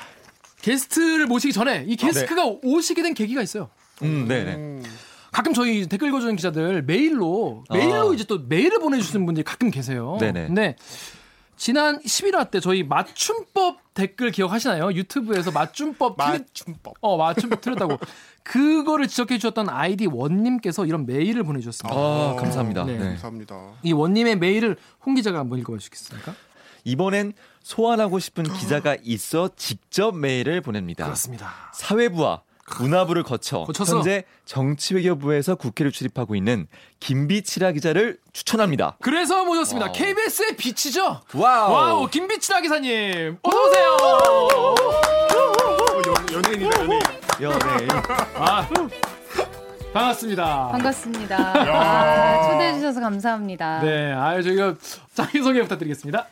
게스트를 0.61 1.25
모시기 1.27 1.53
전에 1.53 1.83
이 1.87 1.95
게스트가 1.95 2.45
오시게 2.63 3.01
된 3.01 3.13
계기가 3.13 3.41
있어요. 3.41 3.69
음, 4.01 4.27
네, 4.27 4.43
네. 4.43 4.55
음. 4.55 4.83
가끔 5.31 5.53
저희 5.53 5.87
댓글 5.87 6.09
읽어주는 6.09 6.35
기자들 6.35 6.83
메일로 6.83 7.63
메일로 7.71 8.11
아. 8.11 8.13
이제 8.13 8.23
또 8.25 8.39
메일을 8.47 8.79
보내주시는 8.79 9.25
분들이 9.25 9.43
가끔 9.43 9.71
계세요. 9.71 10.17
네네. 10.19 10.47
근데 10.47 10.75
지난 11.57 11.99
11화 12.01 12.51
때 12.51 12.59
저희 12.59 12.83
맞춤법 12.83 13.93
댓글 13.93 14.31
기억하시나요? 14.31 14.91
유튜브에서 14.93 15.51
맞춤법 15.51 16.17
틀- 16.17 16.25
맞춤법. 16.25 16.93
어 17.01 17.17
맞춤법 17.17 17.61
틀렸다고 17.61 17.97
그거를 18.43 19.07
지적해 19.07 19.37
주셨던 19.37 19.69
아이디 19.69 20.05
원님께서 20.07 20.85
이런 20.85 21.05
메일을 21.05 21.43
보내주셨습니다. 21.43 21.95
아, 21.97 22.35
감사합니다. 22.39 22.83
네. 22.85 22.97
네. 22.97 23.05
감사합니다. 23.09 23.55
이 23.83 23.93
원님의 23.93 24.37
메일을 24.37 24.77
홍 25.05 25.15
기자가 25.15 25.39
한번 25.39 25.59
읽어주시겠습니까? 25.59 26.33
이번엔 26.83 27.33
소환하고 27.61 28.19
싶은 28.19 28.43
기자가 28.43 28.97
있어 29.03 29.49
직접 29.55 30.15
메일을 30.15 30.59
보냅니다. 30.61 31.05
그렇습니다. 31.05 31.53
사회부와 31.73 32.41
문화부를 32.79 33.23
거쳐 33.23 33.63
거쳐서. 33.63 33.97
현재 33.97 34.23
정치외교부에서 34.45 35.55
국회를 35.55 35.91
출입하고 35.91 36.35
있는 36.35 36.67
김빛이라 36.99 37.71
기자를 37.73 38.17
추천합니다. 38.33 38.97
그래서 39.01 39.43
모셨습니다. 39.45 39.87
와우. 39.87 39.93
KBS의 39.93 40.55
빛이죠. 40.57 41.21
와우. 41.33 41.71
와우, 41.71 42.07
김빛이라 42.09 42.61
기자님, 42.61 43.37
어서 43.41 43.61
오세요. 43.69 43.97
어, 44.01 44.75
연, 46.07 46.43
연예인이다 46.43 46.79
연예인. 46.83 47.01
연예인. 47.41 47.89
아, 48.35 48.67
반갑습니다. 49.93 50.69
반갑습니다. 50.71 51.37
아, 51.37 52.51
초대해 52.51 52.73
주셔서 52.73 52.99
감사합니다. 52.99 53.79
네. 53.81 54.07
네, 54.07 54.13
아 54.13 54.41
저희가 54.41 54.75
자기 55.13 55.41
소개 55.41 55.61
부탁드리겠습니다. 55.61 56.27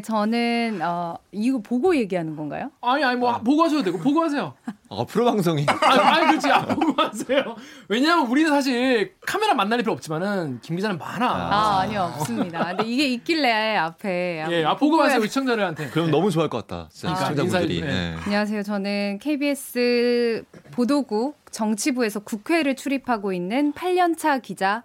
저는 0.00 0.80
어, 0.82 1.16
이거 1.32 1.58
보고 1.58 1.96
얘기하는 1.96 2.36
건가요? 2.36 2.70
아니 2.80 3.04
아니 3.04 3.16
뭐 3.16 3.38
보고 3.38 3.62
하셔도 3.64 3.82
되고 3.82 3.98
보고 3.98 4.22
하세요. 4.22 4.54
아, 4.98 5.04
프로 5.04 5.24
방송이. 5.24 5.66
아니, 5.68 6.00
아니 6.00 6.26
그렇지, 6.26 6.50
아, 6.50 6.64
보고 6.66 7.00
하세요. 7.00 7.56
왜냐하면 7.88 8.26
우리는 8.26 8.50
사실 8.50 9.14
카메라 9.26 9.54
만날 9.54 9.78
일 9.78 9.84
필요 9.84 9.92
없지만은 9.92 10.60
김 10.62 10.76
기자는 10.76 10.98
많아. 10.98 11.26
아, 11.26 11.80
아 11.80 11.86
니요 11.86 12.12
없습니다. 12.14 12.64
근데 12.68 12.84
이게 12.84 13.06
있길래 13.08 13.76
앞에 13.76 14.46
예, 14.50 14.64
아 14.64 14.76
보고 14.76 15.00
하세요 15.02 15.20
우리 15.20 15.28
시청자들한테. 15.28 15.88
그럼 15.90 16.10
너무 16.10 16.30
좋아할 16.30 16.48
것 16.48 16.66
같다. 16.66 16.88
진짜 16.92 17.12
아, 17.12 17.16
시청자분들이. 17.16 17.76
인사해 17.76 17.80
주네. 17.80 17.86
네. 17.86 18.16
안녕하세요. 18.24 18.62
저는 18.62 19.18
KBS 19.20 20.44
보도국 20.72 21.36
정치부에서 21.50 22.20
국회를 22.20 22.76
출입하고 22.76 23.32
있는 23.32 23.72
8년차 23.72 24.42
기자 24.42 24.82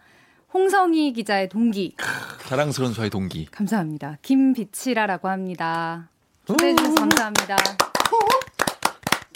홍성희 0.54 1.14
기자의 1.14 1.50
동기 1.50 1.96
자랑스러운 2.48 2.94
저희 2.94 3.10
동기. 3.10 3.46
감사합니다. 3.52 4.18
김비치라라고 4.22 5.30
합니다. 5.30 6.10
초대해 6.46 6.76
주셔서 6.76 6.96
감사합니다. 6.96 7.56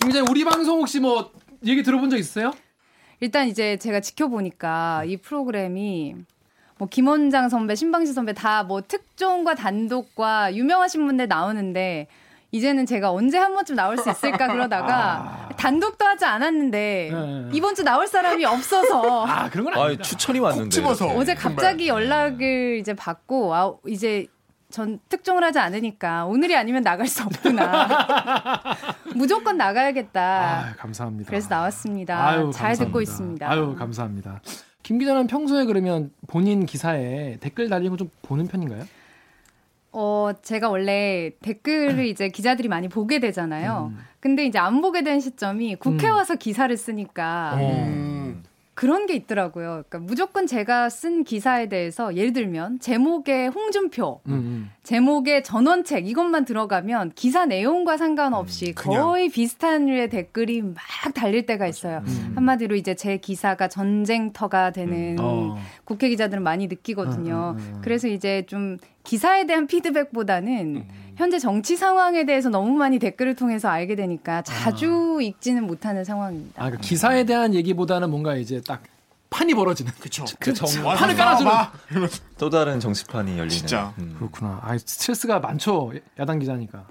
김 0.03 0.11
기자 0.11 0.21
우리 0.29 0.43
방송 0.43 0.79
혹시 0.79 0.99
뭐 0.99 1.31
얘기 1.65 1.81
들어본 1.81 2.09
적 2.09 2.17
있어요? 2.17 2.51
일단 3.21 3.47
이제 3.47 3.77
제가 3.77 4.01
지켜보니까 4.01 5.05
이 5.05 5.15
프로그램이 5.15 6.15
뭐 6.77 6.89
김원장 6.89 7.47
선배, 7.47 7.73
신방시 7.75 8.11
선배 8.11 8.33
다 8.33 8.63
뭐 8.63 8.81
특종과 8.81 9.55
단독과 9.55 10.55
유명하신 10.55 11.05
분들 11.05 11.29
나오는데 11.29 12.07
이제는 12.51 12.85
제가 12.85 13.11
언제 13.13 13.37
한 13.37 13.53
번쯤 13.53 13.75
나올 13.77 13.97
수 13.97 14.09
있을까 14.09 14.47
그러다가 14.51 15.49
단독도 15.57 16.03
하지 16.05 16.25
않았는데 16.25 17.09
네. 17.11 17.49
이번 17.53 17.73
주 17.73 17.83
나올 17.83 18.05
사람이 18.05 18.43
없어서 18.43 19.25
아 19.25 19.49
그런 19.49 19.65
건 19.65 19.73
아, 19.75 19.85
아니다. 19.85 20.03
추천이 20.03 20.39
왔는데. 20.39 20.83
어제 21.15 21.33
갑자기 21.33 21.87
연락을 21.87 22.77
이제 22.79 22.93
받고 22.93 23.55
아 23.55 23.73
이제 23.87 24.27
전 24.73 24.99
특종을 25.07 25.43
하지 25.43 25.59
않으니까 25.59 26.25
오늘이 26.25 26.55
아니면 26.55 26.81
나갈 26.81 27.05
수 27.05 27.21
없구나. 27.21 27.87
무조건 29.15 29.55
나가야겠다. 29.55 30.21
아, 30.21 30.75
감사합니다. 30.77 31.29
그래서 31.29 31.47
나왔습니다. 31.47 32.27
아유, 32.27 32.37
잘 32.51 32.69
감사합니다. 32.69 32.85
듣고 32.85 33.01
있습니다. 33.01 33.51
아유 33.51 33.75
감사합니다. 33.77 34.41
김 34.81 34.97
기자는 34.97 35.27
평소에 35.27 35.65
그러면 35.65 36.11
본인 36.25 36.65
기사에 36.65 37.37
댓글 37.39 37.69
달리는 37.69 37.91
거좀 37.91 38.09
보는 38.23 38.47
편인가요? 38.47 38.85
어, 39.91 40.31
제가 40.41 40.69
원래 40.69 41.29
댓글을 41.43 42.05
이제 42.09 42.29
기자들이 42.29 42.67
많이 42.67 42.87
보게 42.87 43.19
되잖아요. 43.19 43.93
근데 44.19 44.43
이제 44.43 44.57
안 44.57 44.81
보게 44.81 45.03
된 45.03 45.19
시점이 45.19 45.75
국회 45.75 46.09
음. 46.09 46.15
와서 46.15 46.33
기사를 46.33 46.75
쓰니까 46.75 47.57
음. 47.59 48.12
그런 48.75 49.05
게 49.05 49.13
있더라고요. 49.13 49.83
그러니까 49.87 49.99
무조건 49.99 50.47
제가 50.47 50.89
쓴 50.89 51.23
기사에 51.23 51.69
대해서 51.69 52.15
예를 52.15 52.33
들면 52.33 52.79
제목에 52.79 53.47
홍준표, 53.47 54.21
음, 54.27 54.31
음. 54.31 54.71
제목에 54.81 55.43
전원책 55.43 56.07
이것만 56.07 56.45
들어가면 56.45 57.11
기사 57.13 57.45
내용과 57.45 57.97
상관없이 57.97 58.73
그냥. 58.73 59.03
거의 59.03 59.29
비슷한 59.29 59.85
류의 59.85 60.09
댓글이 60.09 60.61
막 60.63 60.75
달릴 61.13 61.45
때가 61.45 61.67
있어요. 61.67 62.03
음. 62.07 62.33
한마디로 62.35 62.75
이제 62.75 62.95
제 62.95 63.17
기사가 63.17 63.67
전쟁터가 63.67 64.71
되는 64.71 65.17
어. 65.19 65.55
국회 65.85 66.09
기자들은 66.09 66.41
많이 66.41 66.67
느끼거든요. 66.67 67.55
음, 67.55 67.61
음, 67.61 67.73
음. 67.75 67.81
그래서 67.83 68.07
이제 68.07 68.43
좀 68.47 68.77
기사에 69.03 69.45
대한 69.45 69.67
피드백보다는 69.67 70.85
현재 71.15 71.37
정치 71.37 71.75
상황에 71.75 72.25
대해서 72.25 72.49
너무 72.49 72.71
많이 72.71 72.99
댓글을 72.99 73.35
통해서 73.35 73.69
알게 73.69 73.95
되니까 73.95 74.41
자주 74.41 75.19
읽지는 75.21 75.67
못하는 75.67 76.03
상황입니다. 76.03 76.63
아, 76.63 76.69
그 76.71 76.77
기사에 76.77 77.23
대한 77.23 77.53
얘기보다는 77.53 78.09
뭔가 78.09 78.35
이제 78.35 78.61
딱 78.65 78.81
판이 79.29 79.53
벌어지는. 79.53 79.91
그쵸. 79.99 80.25
그 80.39 80.53
정, 80.53 80.85
와, 80.85 80.95
판을 80.95 81.15
깔아주는. 81.15 81.51
또 82.37 82.49
다른 82.49 82.79
정치판이 82.79 83.31
열리는. 83.31 83.49
진짜. 83.49 83.93
음. 83.97 84.15
그렇구나. 84.17 84.59
아, 84.63 84.77
스트레스가 84.77 85.39
많죠. 85.39 85.91
야당 86.19 86.39
기자니까. 86.39 86.85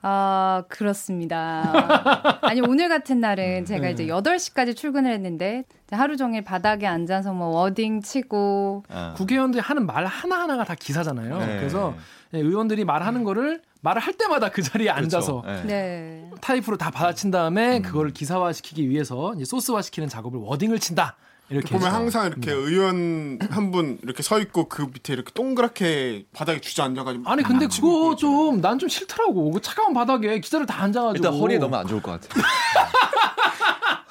아, 0.00 0.62
그렇습니다. 0.68 2.38
아니, 2.42 2.60
오늘 2.60 2.88
같은 2.88 3.20
날은 3.20 3.64
제가 3.64 3.86
네. 3.86 3.90
이제 3.92 4.06
8시까지 4.06 4.76
출근을 4.76 5.12
했는데 5.12 5.64
하루 5.90 6.16
종일 6.16 6.42
바닥에 6.44 6.86
앉아서 6.86 7.32
뭐 7.32 7.48
워딩 7.48 8.02
치고 8.02 8.84
아. 8.88 9.14
국회의원들이 9.16 9.60
하는 9.60 9.86
말 9.86 10.06
하나하나가 10.06 10.64
다 10.64 10.74
기사잖아요. 10.74 11.38
네. 11.38 11.56
그래서 11.58 11.94
예, 12.34 12.38
의원들이 12.38 12.84
말하는 12.84 13.24
거를 13.24 13.62
말을 13.80 14.02
할 14.02 14.12
때마다 14.14 14.50
그 14.50 14.62
자리에 14.62 14.92
그렇죠. 14.92 15.02
앉아서 15.02 15.42
네. 15.46 15.62
네. 15.64 16.30
타이프로 16.40 16.76
다 16.76 16.90
받아친 16.90 17.30
다음에 17.30 17.78
음. 17.78 17.82
그거를 17.82 18.12
기사화시키기 18.12 18.88
위해서 18.88 19.34
이제 19.34 19.44
소스화시키는 19.44 20.08
작업을 20.08 20.38
wording을 20.40 20.78
친다. 20.78 21.16
이렇게 21.50 21.68
보면 21.72 21.86
해서. 21.86 21.96
항상 21.96 22.26
이렇게 22.26 22.50
의원 22.52 23.38
한 23.50 23.70
분 23.70 23.98
이렇게 24.02 24.22
서 24.22 24.38
있고 24.40 24.68
그 24.68 24.82
밑에 24.92 25.12
이렇게 25.12 25.30
동그랗게 25.32 26.26
바닥에 26.32 26.60
주저앉아가지고 26.60 27.28
아니 27.28 27.42
근데 27.42 27.66
막 27.66 27.70
그거 27.74 28.14
치고 28.14 28.16
좀 28.16 28.40
난 28.40 28.64
좀 28.64 28.88
싫더라고. 28.88 29.50
그 29.52 29.60
차가운 29.60 29.92
바닥에 29.94 30.40
기자들 30.40 30.66
다 30.66 30.82
앉아가지고 30.82 31.16
일단 31.16 31.38
허리에 31.40 31.58
너무 31.58 31.76
안 31.76 31.86
좋을 31.86 32.00
것 32.02 32.12
같아요. 32.20 32.42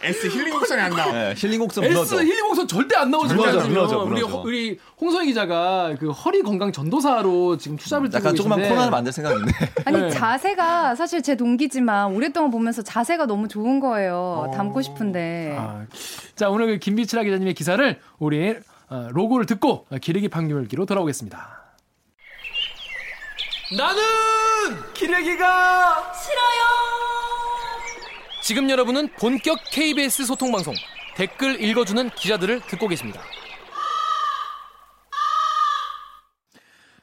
S 0.08 0.28
힐링 0.28 0.54
곡선이 0.54 0.82
안 0.82 0.92
나와. 0.92 1.12
네, 1.12 1.34
힐링 1.38 1.60
곡선 1.60 1.84
S 1.84 1.94
무너져. 1.94 2.24
힐링 2.24 2.46
곡선 2.46 2.68
절대 2.68 2.96
안 2.96 3.12
나오죠. 3.12 3.36
무너져, 3.36 3.60
지금. 3.62 3.74
무너져, 3.74 3.98
우리 4.00 4.08
무너져. 4.22 4.28
허- 4.28 4.42
우리 4.42 4.80
홍성희 5.00 5.28
기자가 5.28 5.96
그 6.00 6.10
허리 6.12 6.42
건강 6.42 6.72
전도사로 6.72 7.58
지금 7.58 7.78
투잡을 7.78 8.10
뛰고 8.10 8.18
약간 8.18 8.36
조그만 8.36 8.58
계신데 8.60 8.74
코너를 8.76 8.92
만들 8.92 9.12
생각인데. 9.12 9.52
아니 9.86 10.02
네. 10.02 10.10
자세가 10.10 10.96
사실 10.96 11.22
제 11.22 11.36
동기지만 11.36 12.14
오랫동안 12.14 12.52
보면서 12.52 12.82
자세가 12.82 13.26
너무 13.26 13.48
좋은 13.48 13.80
거예요. 13.80 14.52
담고 14.56 14.82
싶은데. 14.82 15.56
아, 15.60 15.86
자 16.36 16.50
오늘 16.50 16.68
그 16.68 16.78
김비치라 16.80 17.24
기자님의 17.24 17.54
기사를 17.54 18.00
우리 18.20 18.56
어, 18.90 19.08
로고를 19.12 19.46
듣고 19.46 19.86
어, 19.92 19.98
기레기 20.02 20.30
판결기로 20.30 20.86
돌아오겠습니다. 20.86 21.64
나는 23.78 24.02
기레기가 24.94 26.14
싫어요. 26.14 27.17
지금 28.48 28.70
여러분은 28.70 29.10
본격 29.20 29.60
KBS 29.74 30.26
소통 30.26 30.54
방송 30.54 30.74
댓글 31.18 31.62
읽어주는 31.62 32.10
기자들을 32.12 32.62
듣고 32.62 32.88
계십니다. 32.88 33.20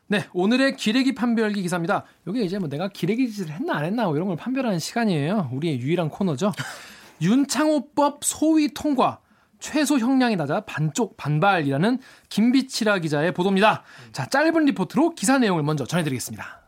네, 0.07 0.25
오늘의 0.33 0.77
기레기 0.77 1.15
판별기 1.15 1.61
기사입니다. 1.61 2.05
이게 2.27 2.41
이제 2.45 2.59
뭐 2.59 2.71
내가 2.71 2.89
기레기 2.89 3.31
짓을 3.31 3.51
했나 3.51 3.77
안 3.77 3.85
했나 3.85 4.07
뭐 4.07 4.17
이런 4.17 4.29
걸 4.29 4.39
판별하는 4.39 4.79
시간이에요. 4.79 5.51
우리의 5.53 5.81
유일한 5.81 6.09
코너죠. 6.09 6.51
윤창호법 7.21 8.25
소위 8.25 8.73
통과. 8.73 9.21
최소 9.59 9.99
형량이 9.99 10.37
낮아 10.37 10.63
반쪽 10.63 11.19
반발이라는 11.19 11.99
김비치라 12.31 13.01
기자의 13.01 13.35
보도입니다. 13.35 13.83
자, 14.13 14.25
짧은 14.25 14.65
리포트로 14.65 15.15
기사 15.15 15.37
내용을 15.37 15.63
먼저 15.63 15.85
전해드리겠습니다. 15.85 16.63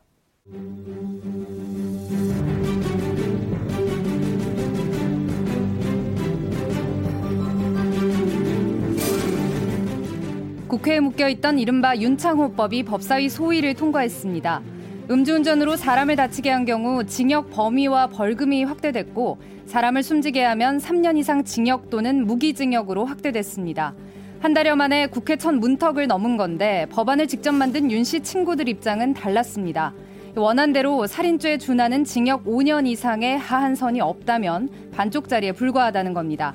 국회에 10.69 10.99
묶여있던 10.99 11.59
이른바 11.61 11.97
윤창호법이 11.97 12.83
법사위 12.83 13.29
소위를 13.29 13.75
통과했습니다. 13.75 14.63
음주운전으로 15.09 15.77
사람을 15.77 16.17
다치게 16.17 16.51
한 16.51 16.65
경우 16.65 17.05
징역 17.05 17.51
범위와 17.51 18.09
벌금이 18.09 18.65
확대됐고 18.65 19.39
사람을 19.67 20.03
숨지게 20.03 20.43
하면 20.43 20.79
3년 20.79 21.19
이상 21.19 21.45
징역 21.45 21.89
또는 21.91 22.27
무기징역으로 22.27 23.05
확대됐습니다. 23.05 23.95
한 24.41 24.55
달여 24.55 24.75
만에 24.75 25.07
국회 25.07 25.37
첫 25.37 25.55
문턱을 25.55 26.09
넘은 26.09 26.37
건데 26.37 26.87
법안을 26.91 27.29
직접 27.29 27.53
만든 27.53 27.91
윤 27.91 28.03
씨 28.03 28.21
친구들 28.21 28.69
입장은 28.69 29.15
달랐습니다. 29.15 29.95
원안대로 30.35 31.07
살인죄에 31.07 31.59
준하는 31.59 32.05
징역 32.05 32.45
5년 32.45 32.87
이상의 32.87 33.39
하한선이 33.39 34.01
없다면 34.01 34.69
반쪽짜리에 34.93 35.53
불과하다는 35.53 36.13
겁니다. 36.13 36.55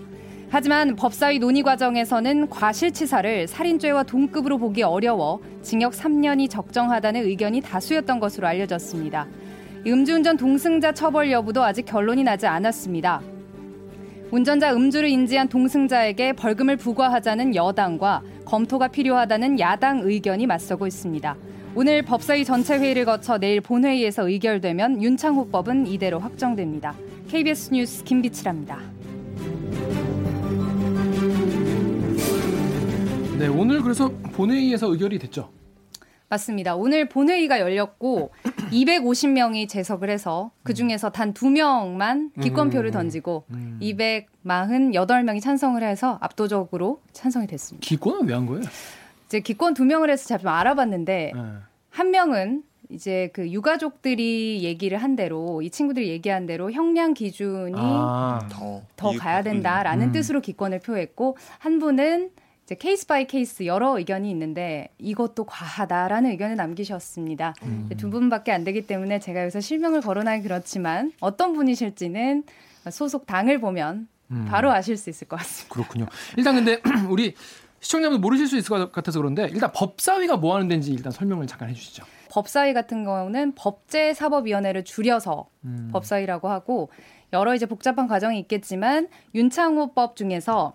하지만 0.53 0.98
법사위 0.98 1.39
논의 1.39 1.63
과정에서는 1.63 2.50
과실치사를 2.50 3.48
살인죄와 3.48 4.03
동급으로 4.03 4.58
보기 4.58 4.84
어려워 4.84 5.39
징역 5.62 5.93
3년이 5.93 6.50
적정하다는 6.50 7.24
의견이 7.24 7.62
다수였던 7.62 8.20
것으로 8.20 8.48
알려졌습니다. 8.48 9.27
음주운전 9.88 10.36
동승자 10.36 10.91
처벌 10.91 11.31
여부도 11.31 11.63
아직 11.63 11.86
결론이 11.86 12.25
나지 12.25 12.48
않았습니다. 12.48 13.22
운전자 14.29 14.75
음주를 14.75 15.08
인지한 15.08 15.48
동승자에게 15.48 16.34
벌금을 16.34 16.75
부과하자는 16.75 17.55
여당과 17.55 18.22
검토가 18.43 18.89
필요하다는 18.89 19.58
야당 19.62 20.01
의견이 20.03 20.48
맞서고 20.48 20.86
있습니다. 20.86 21.34
오늘 21.75 22.01
법사위 22.01 22.43
전체 22.43 22.77
회의를 22.77 23.05
거쳐 23.05 23.38
내일 23.38 23.62
본회의에서 23.62 24.27
의결되면 24.27 25.01
윤창호법은 25.01 25.88
이대로 25.88 26.20
확정됩니다. 26.20 26.93
KBS 27.29 27.74
뉴스 27.74 28.03
김비치랍니다. 28.03 28.90
네, 33.41 33.48
오늘 33.48 33.81
그래서 33.81 34.10
본회의에서 34.33 34.91
의결이 34.91 35.17
됐죠. 35.17 35.50
맞습니다. 36.29 36.75
오늘 36.75 37.10
본회의가 37.10 37.60
열렸고 37.60 38.29
250명이 38.71 39.67
재석을 39.67 40.12
해서 40.12 40.51
그 40.63 40.75
중에서 40.75 41.10
단 41.10 41.33
2명만 41.33 42.30
기권표를 42.39 42.91
던지고 42.91 43.45
248명이 43.82 45.41
찬성을 45.41 45.82
해서 45.84 46.19
압도적으로 46.21 47.01
찬성이 47.13 47.47
됐습니다. 47.47 47.84
기권은 47.86 48.27
왜 48.30 48.34
한 48.36 48.45
거예요? 48.45 48.62
이제 49.25 49.39
기권 49.39 49.73
2명을 49.73 50.10
해서 50.12 50.27
제가 50.27 50.38
좀 50.39 50.47
알아봤는데 50.49 51.32
네. 51.36 51.41
한 51.89 52.12
명은 52.12 52.63
이제 52.89 53.30
그 53.34 53.49
유가족들이 53.49 54.63
얘기를 54.63 54.97
한 54.99 55.15
대로 55.15 55.62
이 55.62 55.69
친구들이 55.69 56.10
얘기한 56.10 56.45
대로 56.45 56.71
형량 56.71 57.13
기준이 57.13 57.73
아, 57.75 58.47
더, 58.51 58.82
더 58.95 59.13
이- 59.13 59.17
가야 59.17 59.41
된다라는 59.43 60.08
음. 60.10 60.12
뜻으로 60.12 60.41
기권을 60.41 60.80
표했고 60.80 61.38
한 61.60 61.80
분은 61.80 62.30
이제 62.63 62.76
case 62.75 63.08
by 63.08 63.25
case 63.25 63.65
여러 63.65 63.97
의견이 63.97 64.30
있는데 64.32 64.89
이것도 64.97 65.45
과하다라는 65.45 66.32
의견을 66.32 66.56
남기셨습니다. 66.56 67.54
음. 67.63 67.89
두 67.97 68.10
분밖에 68.10 68.52
안 68.52 68.63
되기 68.63 68.86
때문에 68.88 69.19
제가 69.19 69.41
여기서 69.41 69.60
실명을 69.62 70.02
거론하기 70.02 70.43
그렇지만 70.43 71.12
어떤 71.19 71.54
분이실지는 71.54 72.43
소속 72.91 73.26
당을 73.26 73.60
보면 73.60 74.08
음. 74.32 74.45
바로 74.50 74.71
아실 74.71 74.97
수 74.97 75.10
있을 75.10 75.28
것 75.28 75.38
같습니다. 75.38 75.74
그렇군요. 75.74 76.06
일단 76.38 76.56
근데 76.56 76.82
우리 77.10 77.36
시청자분 77.82 78.21
모르실 78.21 78.47
수 78.47 78.58
있을 78.58 78.69
것 78.69 78.91
같아서 78.91 79.19
그런데 79.19 79.50
일단 79.52 79.71
법사위가 79.74 80.38
뭐 80.38 80.56
하는 80.56 80.67
데인지 80.67 80.91
일단 80.91 81.12
설명을 81.12 81.47
잠깐 81.47 81.69
해주시죠. 81.69 82.04
법사위 82.30 82.74
같은 82.74 83.04
경우는 83.04 83.56
법제사법위원회를 83.56 84.86
줄여서 84.86 85.47
음. 85.65 85.89
법사위라고 85.91 86.50
하고 86.50 86.89
여러 87.34 87.56
이제 87.56 87.65
복잡한 87.65 88.08
과정이 88.08 88.39
있겠지만 88.39 89.10
윤창호법 89.36 90.15
중에서 90.15 90.74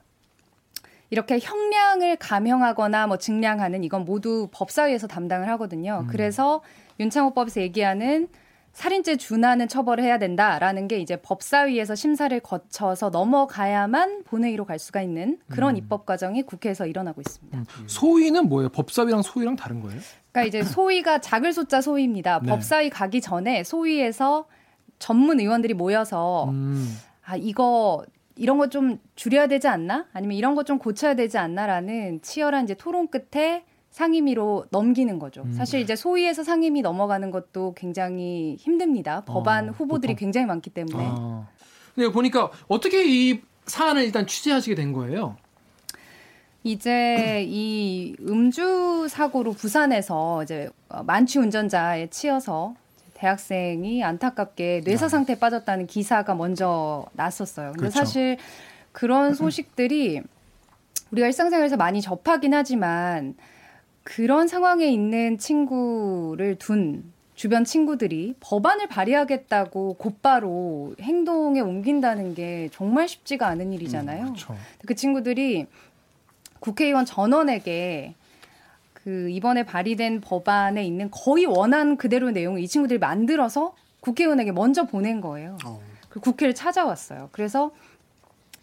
이렇게 1.11 1.39
형량을 1.39 2.17
감형하거나 2.17 3.07
뭐 3.07 3.17
증량하는 3.17 3.85
이건 3.85 4.05
모두 4.05 4.49
법사위에서 4.51 5.07
담당을 5.07 5.49
하거든요. 5.51 6.01
음. 6.03 6.07
그래서 6.09 6.63
윤창호법에서 6.99 7.61
얘기하는 7.61 8.29
살인죄 8.73 9.17
준하는 9.17 9.69
처벌을 9.69 10.05
해야 10.05 10.19
된다라는 10.19 10.87
게 10.87 10.99
이제 10.99 11.17
법사위에서 11.17 11.95
심사를 11.95 12.39
거쳐서 12.41 13.09
넘어가야만 13.09 14.25
본회의로 14.25 14.67
갈 14.67 14.79
수가 14.79 15.01
있는 15.01 15.39
그런 15.49 15.75
음. 15.75 15.77
입법 15.79 16.05
과정이 16.05 16.43
국회에서 16.43 16.87
일어나고 16.87 17.23
있습니다. 17.23 17.65
소위는 17.87 18.51
뭐예요? 18.51 18.69
법사위랑 18.69 19.23
소위랑 19.23 19.57
다른 19.57 19.81
거예요? 19.81 19.99
그러니까 20.31 20.49
이제 20.49 20.63
소위가 20.63 21.23
작을 21.23 21.55
숫자 21.55 21.81
소위입니다. 21.81 22.41
네. 22.43 22.51
법사위 22.51 22.91
가기 22.91 23.23
전에 23.23 23.65
소위에서 23.65 24.47
전문 24.99 25.41
의원들이 25.41 25.73
모여서 25.73 26.51
음. 26.51 26.99
아 27.25 27.37
이거 27.37 28.05
이런 28.37 28.59
거 28.59 28.69
좀 28.69 28.99
줄여야 29.17 29.47
되지 29.47 29.69
않나? 29.69 30.07
아니면 30.13 30.37
이런 30.37 30.55
거 30.55 30.63
좀 30.65 30.79
고쳐야 30.79 31.15
되지 31.15 31.39
않나라는 31.39 32.21
치열한 32.23 32.65
이제 32.65 32.75
토론 32.75 33.09
끝에 33.09 33.65
상임위로 33.91 34.67
넘기는 34.71 35.19
거죠. 35.19 35.43
음. 35.43 35.53
사실 35.53 35.81
이제 35.81 35.97
소위에서 35.97 36.45
상임위 36.45 36.83
넘어가는 36.83 37.31
것도 37.31 37.73
굉장히 37.75 38.57
힘듭니다. 38.59 39.23
법안 39.25 39.71
어, 39.71 39.73
후보들이 39.73 40.13
보통. 40.13 40.21
굉장히 40.27 40.47
많기 40.47 40.69
때문에. 40.71 40.99
아. 41.09 41.47
근데 41.95 42.13
보니까 42.13 42.51
어떻게 42.69 43.05
이 43.07 43.41
사안을 43.65 44.03
일단 44.05 44.27
취재하시게 44.27 44.75
된 44.75 44.93
거예요? 44.93 45.37
이제 46.63 47.45
이 47.49 48.17
음주 48.21 49.07
사고로 49.09 49.53
부산에서 49.53 50.43
이제 50.43 50.69
어, 50.89 51.03
만취 51.05 51.39
운전자에 51.39 52.09
치여서 52.09 52.75
대학생이 53.17 54.05
안타깝게 54.05 54.83
뇌사 54.85 55.09
상태에 55.09 55.39
빠졌다는 55.39 55.87
기사가 55.87 56.35
먼저 56.35 57.07
났었어요. 57.15 57.69
근데 57.73 57.89
그렇죠. 57.89 57.99
사실 57.99 58.37
그런 58.93 59.35
소식들이 59.35 60.21
우리가 61.11 61.27
일상생활에서 61.27 61.77
많이 61.77 62.03
접하긴 62.03 62.53
하지만 62.53 63.35
그런 64.03 64.49
상황에 64.49 64.87
있는 64.87 65.39
친구를 65.39 66.57
둔 66.59 67.05
주변 67.35 67.65
친구들이 67.65 68.35
법안을 68.41 68.87
발의하겠다고 68.89 69.95
곧바로 69.95 70.95
행동에 71.01 71.61
옮긴다는 71.61 72.35
게 72.35 72.69
정말 72.73 73.09
쉽지가 73.09 73.47
않은 73.47 73.73
일이잖아요. 73.73 74.25
그렇죠. 74.25 74.57
그 74.87 74.95
친구들이 74.95 75.67
국회의원 76.61 77.05
전원에게 77.05 78.15
그 79.07 79.31
이번에 79.31 79.63
발의된 79.63 80.21
법안에 80.21 80.85
있는 80.85 81.13
거의 81.13 81.47
원한 81.47 81.97
그대로 81.97 82.33
내용을 82.33 82.61
이 82.61 82.67
친구들이 82.67 82.99
만들어서 82.99 83.73
국회의원에게 84.01 84.51
먼저 84.51 84.85
보낸 84.85 85.21
거예요. 85.21 85.59
어. 85.65 85.81
그 86.09 86.19
국회를 86.19 86.57
찾아왔어요. 86.57 87.29
그래서 87.31 87.71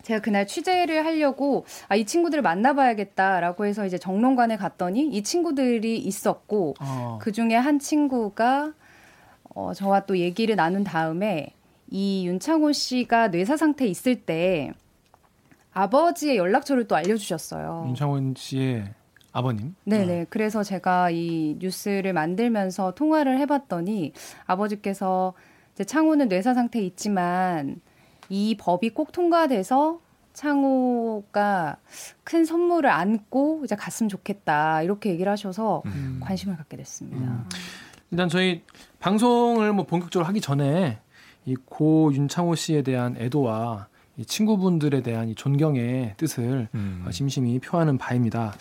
제가 0.02 0.20
그날 0.20 0.46
취재를 0.46 1.06
하려고 1.06 1.64
아, 1.88 1.96
이 1.96 2.04
친구들을 2.04 2.42
만나봐야겠다라고 2.42 3.66
해서 3.66 3.86
이제 3.86 3.98
정론관에 3.98 4.58
갔더니 4.58 5.08
이 5.08 5.24
친구들이 5.24 5.98
있었고 5.98 6.74
어. 6.82 7.20
그 7.22 7.32
중에 7.32 7.56
한 7.56 7.80
친구가 7.80 8.74
어, 9.56 9.74
저와 9.74 10.06
또 10.06 10.18
얘기를 10.18 10.58
나눈 10.58 10.84
다음에 10.84 11.54
이 11.90 12.28
윤창호 12.28 12.74
씨가 12.74 13.30
뇌사 13.30 13.56
상태에 13.56 13.88
있을 13.88 14.26
때 14.26 14.74
아버지의 15.72 16.36
연락처를 16.36 16.86
또 16.90 16.98
알려주셨어요. 16.98 17.86
윤창원 17.88 18.34
씨의 18.36 18.94
아버님. 19.34 19.76
네네. 19.84 20.28
그래서 20.30 20.64
제가 20.64 21.10
이 21.10 21.58
뉴스를 21.60 22.14
만들면서 22.14 22.94
통화를 22.94 23.40
해봤더니 23.40 24.14
아버지께서 24.46 25.34
이제 25.74 25.84
창호는 25.84 26.30
뇌사 26.30 26.54
상태에 26.54 26.84
있지만 26.84 27.82
이 28.30 28.56
법이 28.58 28.92
꼭 28.92 29.12
통과돼서 29.12 30.00
창호가 30.34 31.78
큰 32.24 32.46
선물을 32.46 32.90
안고 32.90 33.62
이제 33.66 33.76
갔으면 33.76 34.10
좋겠다 34.10 34.82
이렇게 34.84 35.10
얘기를 35.12 35.32
하셔서 35.32 35.82
음. 35.86 36.20
관심을 36.24 36.56
갖게 36.58 36.78
됐습니다. 36.78 37.18
음. 37.32 37.50
일단 38.12 38.30
저희 38.30 38.62
방송을 39.00 39.74
뭐 39.74 39.86
본격적으로 39.86 40.28
하기 40.28 40.40
전에 40.42 41.00
이 41.46 41.56
고 41.66 42.14
윤창호 42.14 42.56
씨에 42.56 42.84
대한 42.84 43.18
애도와 43.18 43.88
이 44.16 44.26
친구분들에 44.26 45.02
대한 45.02 45.28
이 45.28 45.36
존경의 45.36 46.14
뜻을 46.18 46.70
음. 46.74 47.04
어, 47.06 47.12
심심히 47.12 47.60
표하는 47.60 47.98
바입니다. 47.98 48.54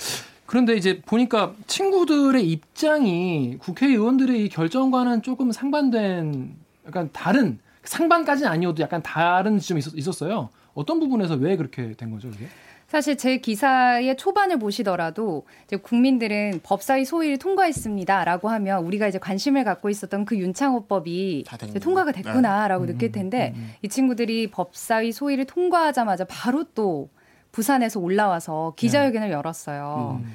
그런데 0.53 0.75
이제 0.75 1.01
보니까 1.07 1.55
친구들의 1.67 2.47
입장이 2.47 3.57
국회의원들의 3.59 4.45
이 4.45 4.49
결정과는 4.51 5.23
조금 5.23 5.51
상반된 5.51 6.55
약간 6.87 7.09
다른 7.11 7.59
상반까지는 7.85 8.51
아니어도 8.51 8.83
약간 8.83 9.03
다른 9.03 9.59
지점이 9.59 9.79
있었, 9.79 9.97
있었 9.97 10.21
어요. 10.21 10.51
어떤 10.75 11.01
부분에서 11.01 11.37
왜 11.37 11.57
그렇게 11.57 11.95
된 11.95 12.11
거죠, 12.11 12.29
이게? 12.29 12.49
사실 12.87 13.17
제 13.17 13.39
기사의 13.39 14.19
초반을 14.19 14.59
보시더라도 14.59 15.47
이제 15.65 15.77
국민들은 15.77 16.61
법사위 16.63 17.07
소위를 17.07 17.39
통과했습니다라고 17.39 18.51
하면 18.51 18.85
우리가 18.85 19.09
이제 19.09 19.19
관심을 19.19 19.65
갖고 19.65 19.89
있었던 19.89 20.27
그 20.27 20.37
윤창호법이. 20.37 21.45
통과가 21.81 22.13
됐구나라고 22.13 22.85
음, 22.85 22.87
느낄 22.89 23.11
텐데 23.11 23.55
음, 23.57 23.59
음. 23.59 23.71
이 23.81 23.89
친구들이 23.89 24.51
법사위 24.51 25.13
소위를 25.13 25.47
통과하자마자 25.47 26.27
바로 26.29 26.65
또 26.75 27.09
부산에서 27.53 28.01
올라와서 28.01 28.73
기자회견을 28.77 29.31
열었어요. 29.31 30.21
음. 30.23 30.33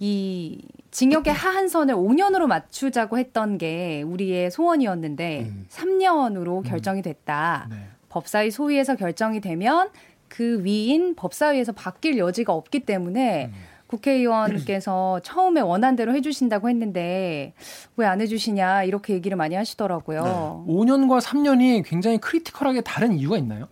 이 0.00 0.60
징역의 0.90 1.32
하한선을 1.32 1.94
5년으로 1.94 2.46
맞추자고 2.46 3.18
했던 3.18 3.58
게 3.58 4.02
우리의 4.02 4.50
소원이었는데 4.50 5.40
음. 5.42 5.66
3년으로 5.70 6.64
결정이 6.66 7.02
됐다. 7.02 7.68
네. 7.70 7.76
법사위 8.08 8.50
소위에서 8.50 8.96
결정이 8.96 9.40
되면 9.40 9.90
그 10.28 10.64
위인 10.64 11.14
법사위에서 11.14 11.72
바뀔 11.72 12.18
여지가 12.18 12.52
없기 12.52 12.80
때문에 12.80 13.52
국회의원께서 13.86 15.20
처음에 15.22 15.60
원한대로 15.60 16.14
해주신다고 16.14 16.68
했는데 16.68 17.52
왜 17.96 18.06
안 18.06 18.20
해주시냐 18.20 18.84
이렇게 18.84 19.14
얘기를 19.14 19.36
많이 19.36 19.54
하시더라고요. 19.54 20.64
5년과 20.68 21.20
3년이 21.20 21.84
굉장히 21.86 22.18
크리티컬하게 22.18 22.80
다른 22.80 23.12
이유가 23.12 23.36
있나요? 23.38 23.68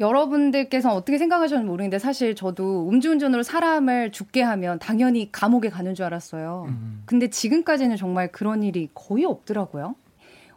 여러분들께서 0.00 0.94
어떻게 0.94 1.18
생각하셨는지 1.18 1.68
모르겠는데 1.68 1.98
사실 1.98 2.34
저도 2.34 2.88
음주운전으로 2.88 3.42
사람을 3.42 4.12
죽게 4.12 4.42
하면 4.42 4.78
당연히 4.78 5.30
감옥에 5.32 5.70
가는 5.70 5.94
줄 5.94 6.04
알았어요. 6.04 6.66
음. 6.68 7.02
근데 7.06 7.28
지금까지는 7.28 7.96
정말 7.96 8.30
그런 8.30 8.62
일이 8.62 8.88
거의 8.94 9.24
없더라고요. 9.24 9.96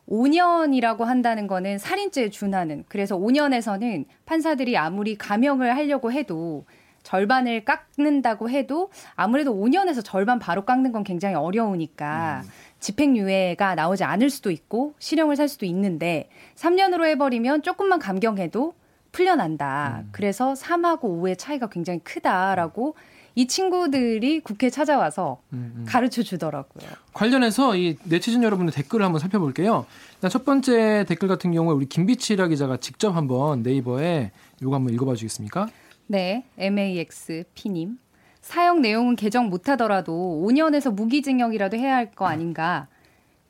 5년이라고 0.07 1.03
한다는 1.05 1.47
거는 1.47 1.77
살인죄에 1.77 2.29
준하는 2.29 2.83
그래서 2.87 3.17
5년에서는 3.17 4.05
판사들이 4.25 4.77
아무리 4.77 5.15
감형을 5.17 5.75
하려고 5.75 6.11
해도 6.11 6.65
절반을 7.03 7.65
깎는다고 7.65 8.49
해도 8.49 8.91
아무래도 9.15 9.55
5년에서 9.55 10.03
절반 10.03 10.37
바로 10.37 10.65
깎는 10.65 10.91
건 10.91 11.03
굉장히 11.03 11.35
어려우니까 11.35 12.43
집행유예가 12.79 13.75
나오지 13.75 14.03
않을 14.03 14.29
수도 14.29 14.51
있고 14.51 14.93
실형을 14.99 15.35
살 15.35 15.47
수도 15.47 15.65
있는데 15.65 16.29
3년으로 16.55 17.05
해버리면 17.05 17.63
조금만 17.63 17.99
감경해도 17.99 18.73
풀려난다. 19.11 20.03
그래서 20.11 20.53
3하고 20.53 21.01
5의 21.03 21.37
차이가 21.37 21.67
굉장히 21.67 21.99
크다라고 21.99 22.95
이 23.35 23.47
친구들이 23.47 24.41
국회에 24.41 24.69
찾아와서 24.69 25.41
음, 25.53 25.73
음. 25.77 25.85
가르쳐 25.87 26.21
주더라고요. 26.21 26.89
관련해서 27.13 27.75
이 27.77 27.97
네티즌 28.03 28.43
여러분의 28.43 28.73
댓글을 28.73 29.05
한번 29.05 29.19
살펴볼게요. 29.19 29.85
일단 30.15 30.29
첫 30.29 30.43
번째 30.43 31.05
댓글 31.07 31.27
같은 31.29 31.51
경우에 31.53 31.73
우리 31.73 31.85
김비치라 31.85 32.47
기자가 32.47 32.77
직접 32.77 33.15
한번 33.15 33.63
네이버에 33.63 34.31
이거 34.61 34.75
한번 34.75 34.93
읽어봐 34.93 35.15
주겠습니까? 35.15 35.67
네, 36.07 36.43
MAXP님. 36.57 37.97
사형 38.41 38.81
내용은 38.81 39.15
개정 39.15 39.49
못하더라도 39.49 40.43
5년에서 40.45 40.91
무기징역이라도 40.93 41.77
해야 41.77 41.95
할 41.95 42.11
거 42.13 42.25
아닌가. 42.25 42.87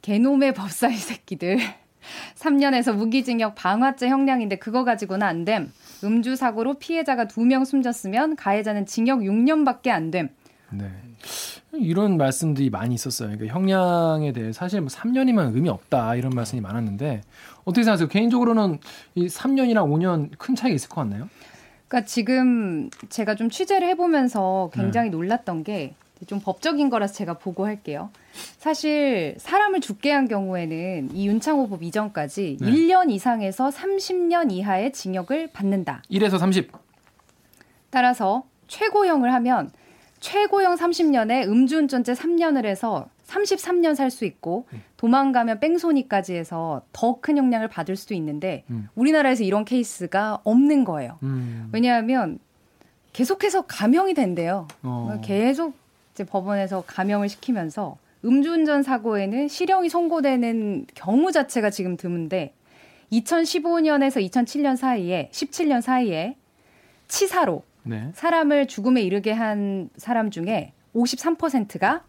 개놈의 0.03 0.53
법사위 0.53 0.95
새끼들. 0.97 1.57
3년에서 2.35 2.95
무기징역 2.95 3.55
방화죄 3.55 4.07
형량인데 4.09 4.57
그거 4.57 4.83
가지고는 4.83 5.25
안 5.25 5.45
됨. 5.45 5.71
음주 6.03 6.35
사고로 6.35 6.75
피해자가 6.75 7.25
2명 7.25 7.65
숨졌으면 7.65 8.35
가해자는 8.35 8.85
징역 8.85 9.19
6년밖에 9.19 9.89
안 9.89 10.11
됨. 10.11 10.29
네. 10.71 10.89
이런 11.73 12.17
말씀들이 12.17 12.69
많이 12.69 12.95
있었어요. 12.95 13.29
그러니까 13.29 13.53
형량에 13.53 14.33
대해 14.33 14.51
사실 14.51 14.81
뭐 14.81 14.89
3년이면 14.89 15.55
의미 15.55 15.69
없다 15.69 16.15
이런 16.15 16.31
말씀이 16.31 16.61
많았는데 16.61 17.21
어떻게 17.63 17.83
생각하세요? 17.83 18.07
개인적으로는 18.07 18.79
이 19.15 19.27
3년이랑 19.27 19.89
5년 19.89 20.29
큰 20.37 20.55
차이가 20.55 20.75
있을 20.75 20.89
것 20.89 21.01
같나요? 21.01 21.29
그러니까 21.87 22.07
지금 22.07 22.89
제가 23.09 23.35
좀 23.35 23.49
취재를 23.49 23.87
해보면서 23.89 24.69
굉장히 24.73 25.09
놀랐던 25.09 25.63
게 25.63 25.93
좀 26.27 26.39
법적인 26.39 26.89
거라서 26.89 27.13
제가 27.13 27.35
보고할게요. 27.35 28.09
사실 28.57 29.35
사람을 29.39 29.81
죽게 29.81 30.11
한 30.11 30.27
경우에는 30.27 31.09
이 31.13 31.27
윤창호법 31.27 31.83
이전까지 31.83 32.57
네. 32.61 32.71
1년 32.71 33.09
이상에서 33.11 33.69
30년 33.69 34.51
이하의 34.51 34.93
징역을 34.93 35.51
받는다. 35.51 36.01
1에서 36.11 36.37
30. 36.37 36.71
따라서 37.89 38.43
최고형을 38.67 39.33
하면 39.33 39.69
최고형 40.19 40.75
30년에 40.75 41.47
음주운전죄 41.47 42.13
3년을 42.13 42.65
해서 42.65 43.07
33년 43.25 43.95
살 43.95 44.11
수 44.11 44.25
있고 44.25 44.67
도망가면 44.97 45.59
뺑소니까지 45.59 46.35
해서 46.35 46.81
더 46.93 47.19
큰 47.21 47.37
형량을 47.37 47.67
받을 47.69 47.95
수도 47.95 48.13
있는데 48.13 48.63
음. 48.69 48.87
우리나라에서 48.95 49.43
이런 49.43 49.65
케이스가 49.65 50.39
없는 50.43 50.83
거예요. 50.85 51.17
음. 51.23 51.69
왜냐하면 51.71 52.39
계속해서 53.13 53.63
감형이 53.63 54.13
된대요. 54.13 54.67
어. 54.83 55.19
계속 55.23 55.73
이제 56.13 56.23
법원에서 56.23 56.83
감형을 56.85 57.29
시키면서 57.29 57.97
음주운전 58.23 58.83
사고에는 58.83 59.47
실형이 59.47 59.89
선고되는 59.89 60.87
경우 60.93 61.31
자체가 61.31 61.69
지금 61.69 61.97
드문데 61.97 62.53
2015년에서 63.11 64.25
2007년 64.29 64.77
사이에 64.77 65.29
17년 65.31 65.81
사이에 65.81 66.37
치사로 67.07 67.63
네. 67.83 68.11
사람을 68.13 68.67
죽음에 68.67 69.01
이르게 69.01 69.31
한 69.31 69.89
사람 69.97 70.29
중에 70.29 70.73
53%가 70.95 72.03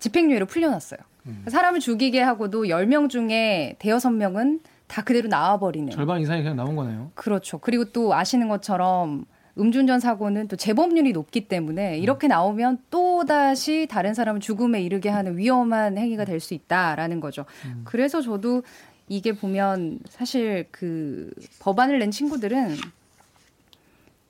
집행유예로 0.00 0.46
풀려났어요. 0.46 1.00
음. 1.26 1.44
사람을 1.48 1.80
죽이게 1.80 2.20
하고도 2.20 2.64
10명 2.64 3.08
중에 3.10 3.76
대여섯 3.78 4.12
명은 4.12 4.60
다 4.86 5.02
그대로 5.02 5.28
나와버리는. 5.28 5.90
절반 5.90 6.20
이상이 6.20 6.42
그냥 6.42 6.56
나온 6.56 6.74
거네요. 6.74 7.10
그렇죠. 7.14 7.58
그리고 7.58 7.84
또 7.86 8.14
아시는 8.14 8.48
것처럼 8.48 9.26
음주운전 9.58 10.00
사고는 10.00 10.48
또 10.48 10.56
재범률이 10.56 11.12
높기 11.12 11.48
때문에 11.48 11.98
이렇게 11.98 12.28
나오면 12.28 12.78
또 12.90 13.24
다시 13.24 13.86
다른 13.90 14.14
사람을 14.14 14.40
죽음에 14.40 14.80
이르게 14.82 15.08
하는 15.08 15.36
위험한 15.36 15.98
행위가 15.98 16.24
될 16.24 16.38
수 16.40 16.54
있다라는 16.54 17.18
거죠. 17.20 17.44
그래서 17.84 18.20
저도 18.22 18.62
이게 19.08 19.32
보면 19.32 19.98
사실 20.08 20.66
그 20.70 21.30
법안을 21.60 21.98
낸 21.98 22.10
친구들은 22.12 22.76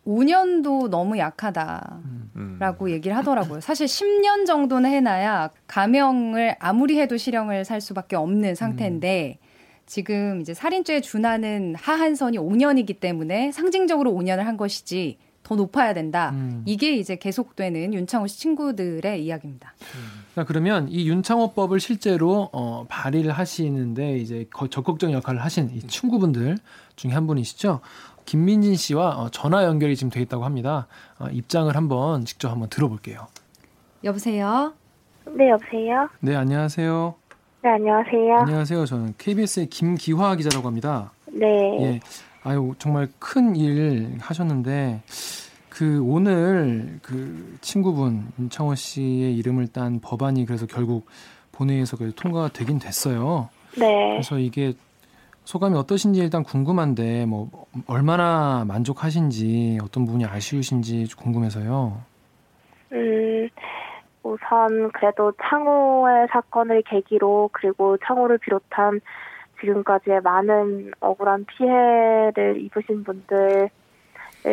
5년도 0.07 0.89
너무 0.89 1.19
약하다. 1.19 2.01
음. 2.37 2.57
라고 2.59 2.91
얘기를 2.91 3.15
하더라고요. 3.17 3.61
사실 3.61 3.87
10년 3.87 4.47
정도는 4.47 4.91
해놔야 4.91 5.51
감형을 5.67 6.57
아무리 6.61 6.99
해도 6.99 7.17
실형을 7.19 7.65
살 7.67 7.81
수밖에 7.83 8.17
없는 8.17 8.55
상태인데 8.55 9.39
지금 9.99 10.41
이제 10.43 10.53
살인죄에 10.55 11.01
준하는 11.01 11.75
하한선이 11.77 12.39
5년이기 12.39 13.01
때문에 13.01 13.51
상징적으로 13.53 14.13
5년을 14.13 14.43
한 14.45 14.57
것이지 14.59 15.17
더 15.43 15.55
높아야 15.57 15.95
된다. 15.95 16.31
음. 16.35 16.63
이게 16.67 16.95
이제 16.95 17.17
계속되는 17.17 17.95
윤창호 17.95 18.27
씨 18.27 18.39
친구들의 18.39 19.25
이야기입니다. 19.25 19.73
자, 20.35 20.45
그러면 20.45 20.89
이 20.91 21.09
윤창호법을 21.09 21.81
실제로 21.81 22.51
어, 22.53 22.85
발의를 22.87 23.33
하시는데 23.33 24.19
이제 24.19 24.47
거- 24.53 24.69
적극적 24.69 25.11
역할을 25.11 25.43
하신 25.43 25.71
이 25.75 25.81
친구분들 25.81 26.59
중에 26.97 27.13
한 27.13 27.27
분이시죠. 27.27 27.81
김민진 28.27 28.77
씨와 28.77 29.17
어, 29.23 29.31
전화 29.31 29.65
연결이 29.65 29.97
지금 29.97 30.11
돼 30.11 30.21
있다고 30.21 30.45
합니다. 30.45 30.87
어, 31.19 31.29
입장을 31.33 31.75
한번 31.75 32.27
직접 32.27 32.51
한번 32.51 32.69
들어볼게요. 32.69 33.27
여보세요? 34.05 34.75
네, 35.35 35.49
여보세요? 35.49 36.11
네, 36.21 36.37
안녕하세요. 36.37 37.15
네, 37.63 37.71
안녕하세요. 37.71 38.37
안녕하세요. 38.37 38.87
저는 38.87 39.15
KBS의 39.19 39.67
김기화 39.67 40.37
기자라고 40.37 40.67
합니다. 40.69 41.11
네. 41.27 41.47
예. 41.83 42.01
아유, 42.45 42.75
정말 42.79 43.09
큰 43.19 43.57
일 43.57 44.17
하셨는데 44.21 45.03
그 45.69 46.01
오늘 46.05 46.99
그 47.03 47.57
친구분 47.61 48.29
윤창호 48.39 48.75
씨의 48.77 49.37
이름을 49.37 49.69
딴 49.69 50.01
법안이 50.01 50.45
그래서 50.47 50.67
결국 50.67 51.07
본회의에서 51.53 51.97
그 51.97 52.13
통과가 52.15 52.51
되긴 52.53 52.79
됐어요. 52.79 53.49
네. 53.77 53.87
그래서 54.13 54.39
이게 54.39 54.73
소감이 55.45 55.77
어떠신지 55.77 56.21
일단 56.21 56.45
궁금한데 56.45 57.27
뭐 57.27 57.51
얼마나 57.87 58.65
만족하신지 58.69 59.79
어떤 59.83 60.05
부분이 60.05 60.25
아쉬우신지 60.25 61.07
궁금해서요. 61.17 62.01
음, 62.93 62.97
우선 64.49 64.91
그래도 64.93 65.33
창호의 65.43 66.29
사건을 66.31 66.83
계기로 66.83 67.51
그리고 67.53 67.99
창호를 67.99 68.39
비롯한 68.39 69.01
지금까지의 69.61 70.23
많은 70.23 70.93
억울한 71.01 71.45
피해를 71.45 72.59
입으신 72.59 73.05
분들의 73.05 73.69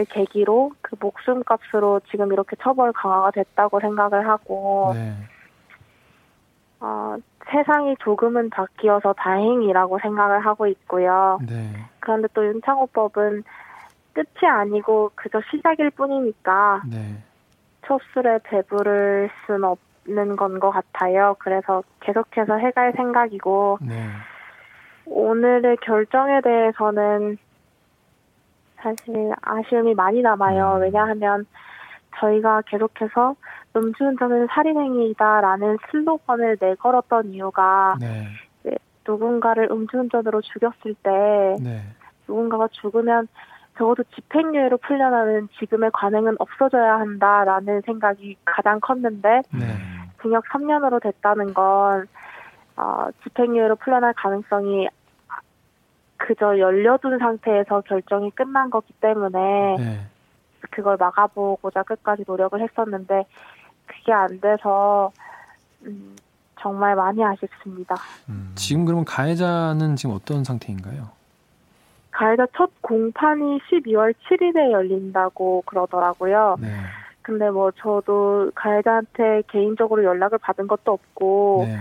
계기로 0.10 0.72
그 0.82 0.96
목숨값으로 1.00 2.02
지금 2.12 2.34
이렇게 2.34 2.58
처벌 2.62 2.92
강화가 2.92 3.32
됐다고 3.32 3.80
생각을 3.80 4.28
하고 4.28 4.92
네. 4.94 5.14
어, 6.82 7.16
세상이 7.50 7.96
조금은 8.00 8.50
바뀌어서 8.50 9.14
다행이라고 9.14 10.00
생각을 10.00 10.46
하고 10.46 10.68
있고요. 10.68 11.40
네. 11.48 11.72
그런데 12.02 12.28
또 12.34 12.46
윤창호법은 12.46 13.44
끝이 14.14 14.50
아니고 14.50 15.12
그저 15.16 15.42
시작일 15.52 15.92
뿐이니까 15.92 16.82
네. 16.90 17.24
촛술에 17.86 18.40
배부를 18.44 19.30
순 19.46 19.64
없는 19.64 20.36
건 20.36 20.60
것 20.60 20.72
같아요. 20.72 21.36
그래서 21.40 21.84
계속해서 22.02 22.58
해갈 22.58 22.94
생각이고 22.96 23.80
네. 23.82 24.08
오늘의 25.06 25.78
결정에 25.78 26.42
대해서는 26.42 27.38
사실 28.78 29.34
아쉬움이 29.42 29.94
많이 29.96 30.22
남아요. 30.22 30.76
음. 30.78 30.82
왜냐하면 30.82 31.46
저희가 32.18 32.62
계속해서 32.68 33.36
음주운전은 33.76 34.48
살인행위이다라는 34.48 35.78
슬로건을 35.92 36.58
내걸었던 36.60 37.34
이유가 37.34 37.96
네. 38.00 38.28
누군가를 39.08 39.68
음주운전으로 39.72 40.42
죽였을 40.42 40.96
때 41.04 41.56
네. 41.62 41.82
누군가가 42.28 42.68
죽으면 42.72 43.28
적어도 43.78 44.04
집행유예로 44.16 44.78
풀려나는 44.78 45.50
지금의 45.60 45.92
관행은 45.94 46.36
없어져야 46.40 47.00
한다라는 47.00 47.82
생각이 47.82 48.38
가장 48.46 48.80
컸는데 48.80 49.42
네. 49.54 49.78
징역 50.22 50.46
3년으로 50.46 51.02
됐다는 51.02 51.54
건 51.54 52.08
어, 52.78 53.08
집행유예로 53.24 53.76
풀려날 53.76 54.14
가능성이 54.14 54.88
그저 56.18 56.58
열려둔 56.58 57.20
상태에서 57.20 57.82
결정이 57.82 58.32
끝난 58.32 58.70
거기 58.70 58.94
때문에 58.94 59.76
네. 59.78 60.08
그걸 60.72 60.98
막아보고자 60.98 61.84
끝까지 61.84 62.24
노력을 62.26 62.60
했었는데 62.60 63.26
그게 63.86 64.14
안 64.14 64.40
돼서 64.40 65.12
음, 65.86 66.16
정말 66.60 66.96
많이 66.96 67.24
아쉽습니다. 67.24 67.96
음. 68.30 68.54
지금 68.56 68.86
그러면 68.86 69.06
가해자는 69.06 69.96
지금 69.96 70.16
어떤 70.16 70.44
상태인가요? 70.44 71.10
가해자 72.16 72.48
첫 72.56 72.70
공판이 72.82 73.60
12월 73.70 74.14
7일에 74.30 74.72
열린다고 74.72 75.64
그러더라고요. 75.66 76.56
네. 76.62 76.68
근데 77.22 77.50
뭐 77.50 77.72
저도 77.72 78.52
가해자한테 78.56 79.44
개인적으로 79.50 80.04
연락을 80.04 80.38
받은 80.38 80.68
것도 80.68 80.94
없고 80.94 81.66
네. 81.68 81.78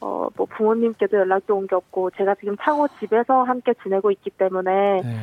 어 0.00 0.28
뭐 0.36 0.46
부모님께도 0.56 1.16
연락이 1.18 1.52
온 1.52 1.66
게 1.68 1.74
없고 1.76 2.10
제가 2.12 2.34
지금 2.36 2.56
창호 2.62 2.88
집에서 2.98 3.42
함께 3.44 3.74
지내고 3.82 4.10
있기 4.10 4.30
때문에 4.30 5.02
네. 5.02 5.16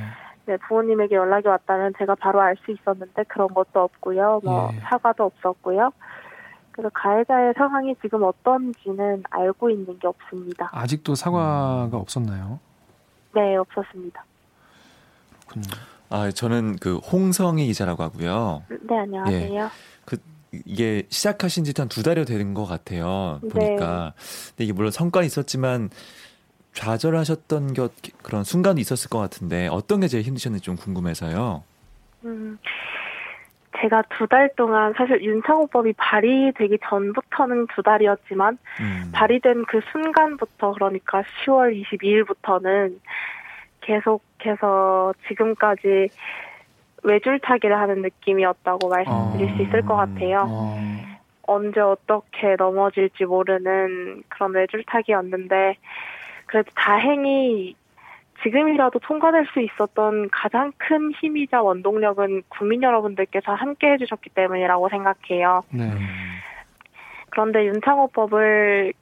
네, 0.45 0.57
부모님에게 0.67 1.15
연락이 1.15 1.47
왔다면 1.47 1.93
제가 1.97 2.15
바로 2.15 2.39
알 2.39 2.55
수 2.63 2.71
있었는데 2.71 3.23
그런 3.23 3.47
것도 3.49 3.81
없고요. 3.81 4.41
뭐 4.45 4.69
예. 4.73 4.79
사과도 4.81 5.25
없었고요. 5.25 5.91
그래서 6.71 6.89
가해자의 6.93 7.53
상황이 7.57 7.95
지금 8.01 8.23
어떤지는 8.23 9.23
알고 9.29 9.69
있는 9.71 9.97
게 9.99 10.07
없습니다. 10.07 10.69
아직도 10.71 11.15
사과가 11.15 11.89
없었나요? 11.97 12.59
네, 13.33 13.57
없었습니다. 13.57 14.23
그렇군요. 15.47 15.65
아, 16.09 16.31
저는 16.31 16.77
그 16.77 16.97
홍성희 16.97 17.65
기자라고 17.67 18.03
하고요. 18.03 18.63
네, 18.69 18.97
안녕하세요. 18.99 19.69
이게 20.65 21.03
시작하신 21.09 21.65
지 21.65 21.73
한 21.77 21.89
두 21.89 22.03
달여 22.03 22.23
되는 22.23 22.53
것 22.53 22.65
같아요. 22.65 23.39
네. 23.43 23.49
보니까. 23.49 24.13
근데 24.49 24.63
이게 24.63 24.71
물론 24.73 24.91
성과는 24.91 25.25
있었지만 25.25 25.89
좌절하셨던 26.73 27.73
것 27.73 27.91
그런 28.23 28.43
순간도 28.45 28.79
있었을 28.79 29.09
것 29.09 29.19
같은데 29.19 29.67
어떤 29.67 29.99
게 29.99 30.07
제일 30.07 30.23
힘드셨는지 30.23 30.63
좀 30.63 30.75
궁금해서요. 30.77 31.63
음, 32.25 32.57
제가 33.81 34.03
두 34.17 34.25
달 34.27 34.49
동안 34.55 34.93
사실 34.97 35.21
윤창호법이 35.21 35.93
발의되기 35.97 36.79
전부터는 36.89 37.67
두 37.75 37.83
달이었지만 37.83 38.57
음. 38.79 39.09
발의된 39.11 39.65
그 39.65 39.81
순간부터 39.91 40.73
그러니까 40.73 41.23
10월 41.45 41.83
22일부터는 41.83 42.99
계속해서 43.87 45.13
지금까지 45.27 46.09
외줄타기를 47.03 47.77
하는 47.77 48.01
느낌이었다고 48.01 48.89
말씀드릴 48.89 49.55
수 49.55 49.61
있을 49.61 49.81
것 49.83 49.95
같아요. 49.95 50.45
어, 50.49 50.77
언제 51.43 51.79
어떻게 51.79 52.55
넘어질지 52.57 53.23
모르는 53.25 54.23
그런 54.27 54.53
외줄타기였는데 54.53 55.77
그래도 56.47 56.69
다행히 56.75 57.75
지금이라도 58.43 58.99
통과될 58.99 59.47
수 59.53 59.61
있었던 59.61 60.29
가장 60.31 60.71
큰 60.77 61.11
힘이자 61.13 61.61
원동력은 61.61 62.43
국민 62.49 62.83
여러분들께서 62.83 63.53
함께 63.53 63.91
해주셨기 63.93 64.29
때문이라고 64.31 64.89
생각해요. 64.89 65.63
네. 65.71 65.89
그런데 67.29 67.65
윤창호법을 67.65 68.93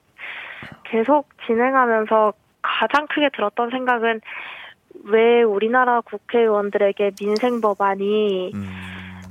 계속 0.84 1.28
진행하면서 1.46 2.34
가장 2.62 3.08
크게 3.08 3.30
들었던 3.30 3.70
생각은 3.72 4.22
왜 5.06 5.44
우리나라 5.44 6.02
국회의원들에게 6.02 7.12
민생 7.20 7.62
법안이 7.62 8.52
음. 8.56 8.70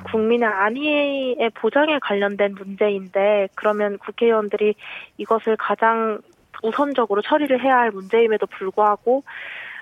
국민의 0.05 0.49
안위의 0.49 1.51
보장에 1.55 1.99
관련된 1.99 2.55
문제인데 2.55 3.49
그러면 3.55 3.99
국회의원들이 3.99 4.75
이것을 5.19 5.57
가장 5.57 6.21
우선적으로 6.63 7.23
처리를 7.23 7.63
해야 7.63 7.79
할 7.79 7.91
문제임에도 7.91 8.47
불구하고 8.47 9.25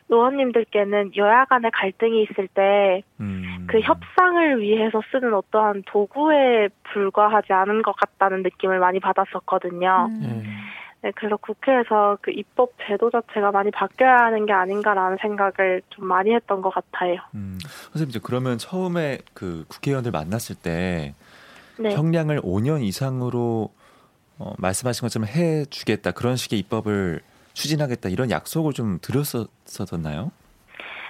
의원님들께는 0.08 1.12
여야 1.16 1.44
간의 1.44 1.70
갈등이 1.72 2.22
있을 2.22 2.48
때그 2.48 3.02
음. 3.20 3.66
협상을 3.82 4.60
위해서 4.60 5.00
쓰는 5.10 5.34
어떠한 5.34 5.84
도구에 5.86 6.68
불과하지 6.92 7.52
않은 7.52 7.82
것 7.82 7.92
같다는 7.96 8.42
느낌을 8.42 8.78
많이 8.78 9.00
받았었거든요. 9.00 10.08
음. 10.10 10.42
예. 11.04 11.08
네, 11.08 11.12
그래서 11.16 11.36
국회에서 11.36 12.18
그 12.20 12.30
입법 12.30 12.72
제도 12.86 13.10
자체가 13.10 13.50
많이 13.50 13.70
바뀌어야 13.70 14.18
하는 14.18 14.46
게 14.46 14.52
아닌가라는 14.52 15.18
생각을 15.20 15.82
좀 15.90 16.06
많이 16.06 16.32
했던 16.34 16.62
것 16.62 16.70
같아요. 16.70 17.16
음. 17.34 17.58
선생님 17.92 18.10
이제 18.10 18.20
그러면 18.22 18.58
처음에 18.58 19.18
그 19.34 19.64
국회의원들 19.68 20.12
만났을 20.12 20.56
때 20.56 21.14
네. 21.78 21.94
형량을 21.94 22.40
5년 22.42 22.82
이상으로 22.82 23.70
어, 24.38 24.52
말씀하신 24.58 25.02
것처럼 25.02 25.28
해주겠다 25.28 26.12
그런 26.12 26.36
식의 26.36 26.58
입법을 26.60 27.20
추진하겠다 27.54 28.08
이런 28.08 28.30
약속을 28.30 28.72
좀 28.72 28.98
드렸었었나요? 29.02 30.30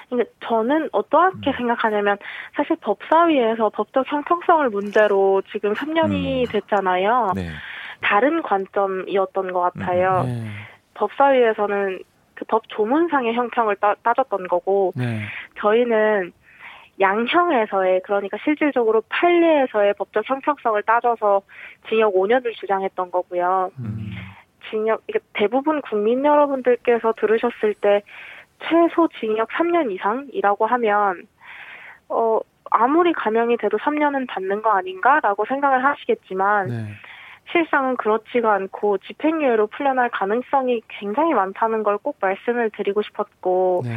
그러니까 0.08 0.30
저는 0.46 0.88
어떠하게 0.92 1.50
음. 1.50 1.56
생각하냐면 1.56 2.18
사실 2.54 2.76
법사위에서 2.76 3.70
법적 3.70 4.10
형평성을 4.10 4.68
문제로 4.70 5.42
지금 5.52 5.72
3년이 5.72 6.46
음. 6.46 6.52
됐잖아요. 6.52 7.32
네. 7.34 7.50
다른 8.02 8.42
관점이었던 8.42 9.52
것 9.52 9.60
같아요. 9.60 10.24
네. 10.24 10.44
법사위에서는 10.94 12.00
그 12.34 12.44
법 12.48 12.68
조문상의 12.68 13.34
형평을 13.34 13.76
따, 13.76 13.94
따졌던 14.02 14.48
거고 14.48 14.92
네. 14.96 15.20
저희는 15.58 16.32
양형에서의 17.00 18.02
그러니까 18.04 18.36
실질적으로 18.44 19.02
판례에서의 19.08 19.94
법적 19.94 20.28
형평성을 20.28 20.82
따져서 20.82 21.42
징역 21.88 22.14
5년을 22.14 22.54
주장했던 22.54 23.10
거고요. 23.10 23.70
음. 23.78 24.10
징역 24.70 25.02
이게 25.08 25.18
대부분 25.32 25.80
국민 25.82 26.24
여러분들께서 26.24 27.12
들으셨을 27.16 27.74
때 27.74 28.02
최소 28.68 29.08
징역 29.20 29.48
3년 29.50 29.90
이상이라고 29.92 30.66
하면 30.66 31.26
어 32.08 32.40
아무리 32.70 33.12
감형이 33.12 33.56
돼도 33.56 33.78
3년은 33.78 34.28
받는 34.28 34.62
거 34.62 34.70
아닌가라고 34.70 35.44
생각을 35.46 35.84
하시겠지만 35.84 36.68
네. 36.68 36.86
실상은 37.52 37.96
그렇지가 37.96 38.52
않고 38.54 38.98
집행유예로 38.98 39.68
풀려날 39.68 40.10
가능성이 40.10 40.80
굉장히 40.88 41.34
많다는 41.34 41.82
걸 41.82 41.98
꼭 42.02 42.16
말씀을 42.20 42.70
드리고 42.70 43.02
싶었고 43.02 43.82
네. 43.84 43.90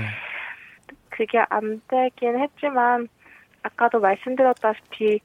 그게 1.10 1.44
안 1.50 1.82
되긴 1.88 2.40
했지만 2.40 3.08
아까도 3.64 4.00
말씀드렸다시피 4.00 5.20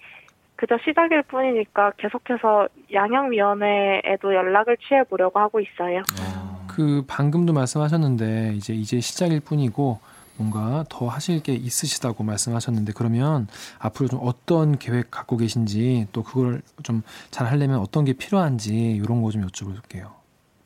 그저 0.57 0.79
시작일 0.79 1.23
뿐이니까 1.23 1.93
계속해서 1.99 2.69
양형위원회에도 2.93 4.35
연락을 4.35 4.77
취해 4.79 5.03
보려고 5.05 5.39
하고 5.41 5.61
있어요. 5.61 6.03
아. 6.21 6.67
그 6.69 7.03
방금도 7.09 7.53
말씀하셨는데 7.53 8.53
이제 8.55 8.73
이제 8.73 9.01
시작일 9.01 9.41
뿐이고 9.41 9.99
뭔가 10.41 10.85
더 10.89 11.07
하실 11.07 11.43
게 11.43 11.53
있으시다고 11.53 12.25
말씀하셨는데 12.25 12.93
그러면 12.97 13.47
앞으로 13.79 14.09
좀 14.09 14.21
어떤 14.23 14.79
계획 14.79 15.11
갖고 15.11 15.37
계신지 15.37 16.07
또 16.13 16.23
그걸 16.23 16.63
좀 16.83 17.03
잘 17.31 17.47
하려면 17.47 17.79
어떤 17.79 18.05
게 18.05 18.13
필요한지 18.15 18.93
이런 18.93 19.23
거 19.23 19.31
좀 19.31 19.47
여쭤볼게요. 19.47 20.09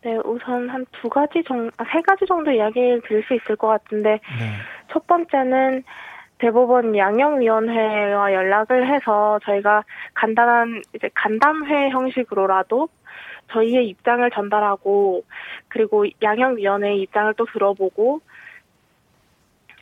네, 0.04 0.16
우선 0.24 0.68
한 0.70 0.84
두 1.00 1.08
가지 1.08 1.42
정도, 1.46 1.70
아, 1.76 1.84
세 1.92 2.00
가지 2.02 2.24
정도 2.26 2.50
이야기를 2.50 3.02
드릴 3.08 3.24
수 3.24 3.34
있을 3.34 3.56
것 3.56 3.66
같은데 3.68 4.20
네. 4.38 4.52
첫 4.92 5.06
번째는 5.06 5.82
대법원 6.38 6.96
양형위원회와 6.96 8.32
연락을 8.32 8.92
해서 8.94 9.38
저희가 9.44 9.84
간단한 10.14 10.82
이제 10.94 11.08
간담회 11.14 11.90
형식으로라도 11.90 12.88
저희의 13.52 13.88
입장을 13.88 14.28
전달하고 14.30 15.24
그리고 15.68 16.04
양형위원회의 16.22 17.00
입장을 17.02 17.32
또 17.34 17.46
들어보고 17.46 18.20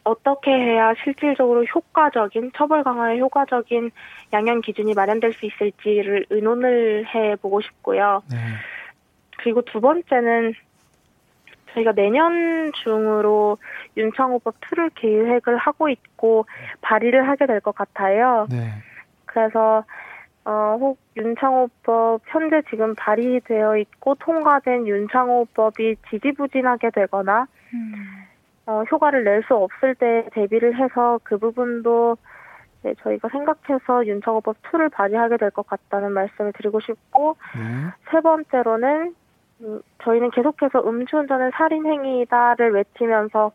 어떻게 0.04 0.50
해야 0.50 0.94
실질적으로 1.02 1.64
효과적인 1.64 2.52
처벌 2.56 2.82
강화에 2.82 3.18
효과적인 3.20 3.90
양형 4.32 4.60
기준이 4.62 4.94
마련될 4.94 5.32
수 5.34 5.46
있을지를 5.46 6.26
의논을 6.30 7.06
해 7.14 7.36
보고 7.36 7.60
싶고요. 7.60 8.22
네. 8.30 8.36
그리고 9.38 9.62
두 9.62 9.80
번째는 9.80 10.54
저희가 11.74 11.92
내년 11.92 12.70
중으로 12.82 13.58
윤창호법 13.96 14.60
2를 14.60 14.90
계획을 14.94 15.56
하고 15.56 15.88
있고 15.88 16.46
발의를 16.82 17.28
하게 17.28 17.46
될 17.46 17.60
것 17.60 17.74
같아요. 17.74 18.46
네. 18.50 18.72
그래서 19.24 19.84
어, 20.44 20.76
혹 20.80 20.98
윤창호법 21.16 22.22
현재 22.26 22.60
지금 22.68 22.94
발의되어 22.96 23.76
있고 23.78 24.16
통과된 24.16 24.86
윤창호법이 24.86 25.96
지지부진하게 26.10 26.90
되거나 26.90 27.46
음. 27.72 28.21
어, 28.66 28.84
효과를 28.90 29.24
낼 29.24 29.42
수 29.42 29.54
없을 29.54 29.94
때 29.94 30.28
대비를 30.32 30.76
해서 30.76 31.18
그 31.24 31.36
부분도 31.38 32.16
네, 32.82 32.94
저희가 33.02 33.28
생각해서 33.28 34.06
윤창호법 34.06 34.60
2를 34.62 34.90
발의하게 34.90 35.36
될 35.36 35.50
것 35.50 35.66
같다는 35.66 36.12
말씀을 36.12 36.52
드리고 36.52 36.80
싶고 36.80 37.36
네. 37.56 37.90
세 38.10 38.20
번째로는 38.20 39.14
음, 39.60 39.80
저희는 40.02 40.30
계속해서 40.30 40.80
음주운전은 40.88 41.52
살인행위다를 41.54 42.72
외치면서 42.72 43.52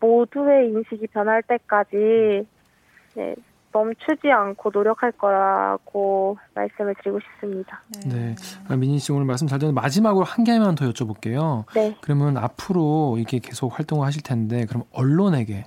모두의 0.00 0.68
인식이 0.70 1.06
변할 1.08 1.42
때까지 1.42 2.46
네, 3.14 3.34
멈추지 3.72 4.30
않고 4.30 4.70
노력할 4.72 5.12
거라고 5.12 6.38
말씀을 6.54 6.94
드리고 6.96 7.20
싶습니다. 7.20 7.82
네. 8.06 8.34
아, 8.68 8.76
민희 8.76 8.98
씨 8.98 9.12
오늘 9.12 9.26
말씀 9.26 9.46
잘 9.46 9.58
듣는데 9.58 9.78
마지막으로 9.80 10.24
한 10.24 10.44
개만 10.44 10.74
더 10.74 10.88
여쭤볼게요. 10.90 11.64
네. 11.74 11.96
그러면 12.00 12.36
앞으로 12.36 13.16
이렇게 13.18 13.38
계속 13.38 13.78
활동을 13.78 14.06
하실 14.06 14.22
텐데 14.22 14.64
그럼 14.66 14.84
언론에게 14.92 15.66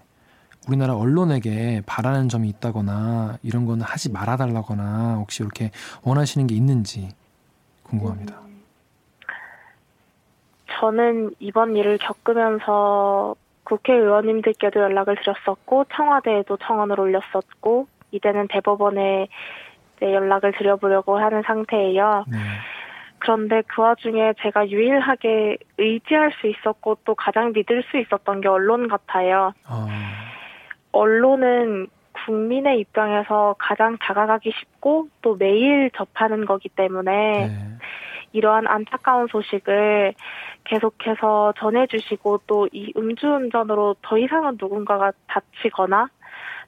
우리나라 0.68 0.96
언론에게 0.96 1.82
바라는 1.86 2.30
점이 2.30 2.48
있다거나 2.50 3.38
이런 3.42 3.66
거는 3.66 3.84
하지 3.84 4.12
말아달라거나 4.12 5.16
혹시 5.16 5.44
이렇게 5.44 5.72
원하시는 6.04 6.48
게 6.48 6.56
있는지 6.56 7.10
궁금합니다. 7.84 8.40
저는 10.80 11.36
이번 11.40 11.76
일을 11.76 11.98
겪으면서 12.00 13.36
국회의원님들께도 13.72 14.80
연락을 14.80 15.16
드렸었고 15.16 15.86
청와대에도 15.96 16.58
청원을 16.58 17.00
올렸었고 17.00 17.88
이제는 18.12 18.48
대법원에 18.50 19.28
연락을 20.02 20.52
드려보려고 20.58 21.18
하는 21.18 21.42
상태예요. 21.44 22.26
네. 22.28 22.38
그런데 23.20 23.62
그 23.68 23.82
와중에 23.84 24.34
제가 24.42 24.70
유일하게 24.70 25.58
의지할 25.78 26.32
수 26.42 26.48
있었고 26.48 26.98
또 27.06 27.14
가장 27.16 27.54
믿을 27.54 27.84
수 27.84 27.98
있었던 27.98 28.42
게 28.42 28.48
언론 28.48 28.88
같아요. 28.88 29.54
어, 29.70 29.88
언론은 30.92 31.88
국민의 32.26 32.80
입장에서 32.80 33.56
가장 33.58 33.98
다가가기 34.00 34.52
쉽고 34.52 35.08
또 35.22 35.36
매일 35.36 35.92
접하는 35.96 36.46
거기 36.46 36.68
때문에 36.70 37.48
네. 37.48 37.78
이러한 38.34 38.68
안타까운 38.68 39.28
소식을 39.28 40.14
계속해서 40.64 41.54
전해주시고 41.58 42.42
또 42.48 42.68
이 42.72 42.94
음주운전으로 42.96 43.96
더 44.02 44.18
이상은 44.18 44.58
누군가가 44.60 45.12
다치거나 45.28 46.10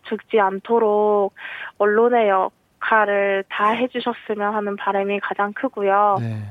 죽지 0.03 0.39
않도록 0.39 1.33
언론의 1.77 2.29
역할을 2.29 3.45
다 3.49 3.69
해주셨으면 3.69 4.53
하는 4.53 4.75
바람이 4.75 5.19
가장 5.21 5.53
크고요. 5.53 6.17
네. 6.19 6.41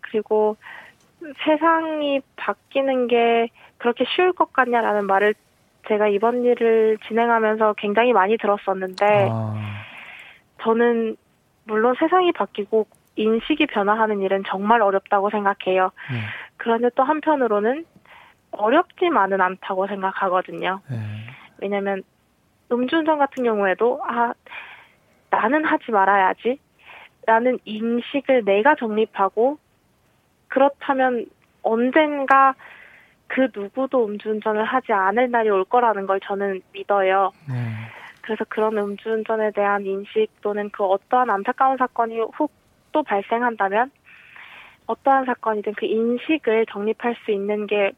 그리고 0.00 0.56
세상이 1.44 2.20
바뀌는 2.36 3.08
게 3.08 3.48
그렇게 3.78 4.04
쉬울 4.14 4.32
것 4.32 4.52
같냐라는 4.52 5.06
말을 5.06 5.34
제가 5.88 6.08
이번 6.08 6.44
일을 6.44 6.96
진행하면서 7.06 7.74
굉장히 7.74 8.12
많이 8.14 8.38
들었었는데 8.38 9.28
아, 9.30 9.54
저는 10.62 11.16
물론 11.64 11.94
세상이 11.98 12.32
바뀌고 12.32 12.86
인식이 13.16 13.66
변화하는 13.66 14.20
일은 14.20 14.42
정말 14.46 14.82
어렵다고 14.82 15.30
생각해요. 15.30 15.90
네. 16.10 16.20
그런데 16.56 16.90
또 16.94 17.02
한편으로는 17.02 17.84
어렵지만은 18.52 19.40
않다고 19.40 19.86
생각하거든요. 19.86 20.80
네. 20.90 20.96
왜냐면 21.58 22.02
음주운전 22.70 23.18
같은 23.18 23.44
경우에도 23.44 24.00
아 24.04 24.32
나는 25.30 25.64
하지 25.64 25.90
말아야지 25.90 26.58
라는 27.26 27.58
인식을 27.64 28.44
내가 28.44 28.74
정립하고 28.74 29.58
그렇다면 30.48 31.26
언젠가 31.62 32.54
그 33.26 33.48
누구도 33.54 34.06
음주운전을 34.06 34.64
하지 34.64 34.92
않을 34.92 35.30
날이 35.30 35.48
올 35.50 35.64
거라는 35.64 36.06
걸 36.06 36.20
저는 36.20 36.62
믿어요. 36.72 37.32
네. 37.48 37.54
그래서 38.20 38.44
그런 38.48 38.78
음주운전에 38.78 39.50
대한 39.52 39.84
인식 39.84 40.28
또는 40.40 40.70
그 40.70 40.84
어떠한 40.84 41.30
안타까운 41.30 41.76
사건이 41.76 42.20
혹 42.38 42.63
또 42.94 43.02
발생한다면 43.02 43.90
어떠한 44.86 45.26
사건이든 45.26 45.74
그 45.76 45.84
인식을 45.84 46.66
정립할 46.70 47.16
수 47.24 47.32
있는 47.32 47.66
게 47.66 47.92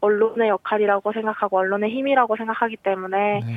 언론의 0.00 0.48
역할이라고 0.48 1.12
생각하고 1.12 1.58
언론의 1.58 1.90
힘이라고 1.90 2.36
생각하기 2.36 2.76
때문에 2.76 3.40
네. 3.40 3.56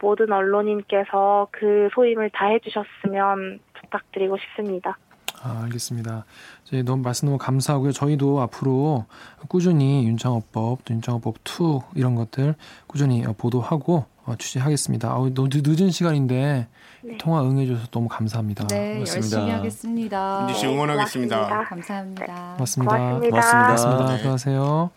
모든 0.00 0.32
언론인께서 0.32 1.48
그 1.50 1.88
소임을 1.94 2.30
다해 2.30 2.58
주셨으면 2.60 3.60
부탁드리고 3.74 4.38
싶습니다. 4.38 4.96
아, 5.42 5.62
알겠습니다. 5.64 6.24
저희 6.64 6.82
너무 6.82 7.02
말씀 7.02 7.26
너무 7.26 7.36
감사하고요. 7.36 7.92
저희도 7.92 8.40
앞으로 8.40 9.04
꾸준히 9.48 10.06
윤창호법, 10.06 10.84
또 10.86 10.94
윤창호법 10.94 11.36
2 11.44 11.98
이런 11.98 12.14
것들 12.14 12.54
꾸준히 12.86 13.26
어, 13.26 13.34
보도하고 13.36 14.06
어, 14.26 14.34
취재하겠습니다. 14.36 15.10
아우, 15.10 15.32
너무 15.34 15.48
늦- 15.50 15.62
늦은 15.66 15.90
시간인데 15.90 16.66
네. 17.02 17.18
통화 17.18 17.42
응해주셔서 17.42 17.88
너무 17.90 18.08
감사합니다. 18.08 18.66
네, 18.68 18.94
고맙습니다. 18.94 19.36
열심히 19.36 19.50
하겠습니다. 19.52 20.44
민지 20.46 20.60
씨 20.60 20.66
응원하겠습니다. 20.66 21.36
고맙습니다. 21.36 21.68
감사합니다. 21.68 22.52
고맙습니다. 22.56 22.96
고맙습니다. 22.96 23.28
고맙습니다. 23.30 23.66
고맙습니다. 23.66 24.12
네. 24.12 24.18
수고하세요. 24.18 24.90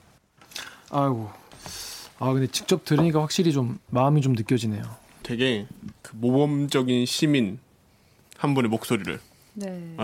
아이고. 0.92 1.30
아, 2.20 2.32
근데 2.34 2.48
직접 2.48 2.86
들으니까 2.86 3.22
확실히 3.22 3.52
좀 3.52 3.78
마음이 3.90 4.22
좀 4.22 4.34
느껴지네요. 4.34 4.82
되게 5.24 5.68
그 6.02 6.14
모범적인 6.16 7.06
시민 7.06 7.60
한 8.38 8.54
분의 8.54 8.70
목소리를 8.70 9.20
네. 9.56 9.96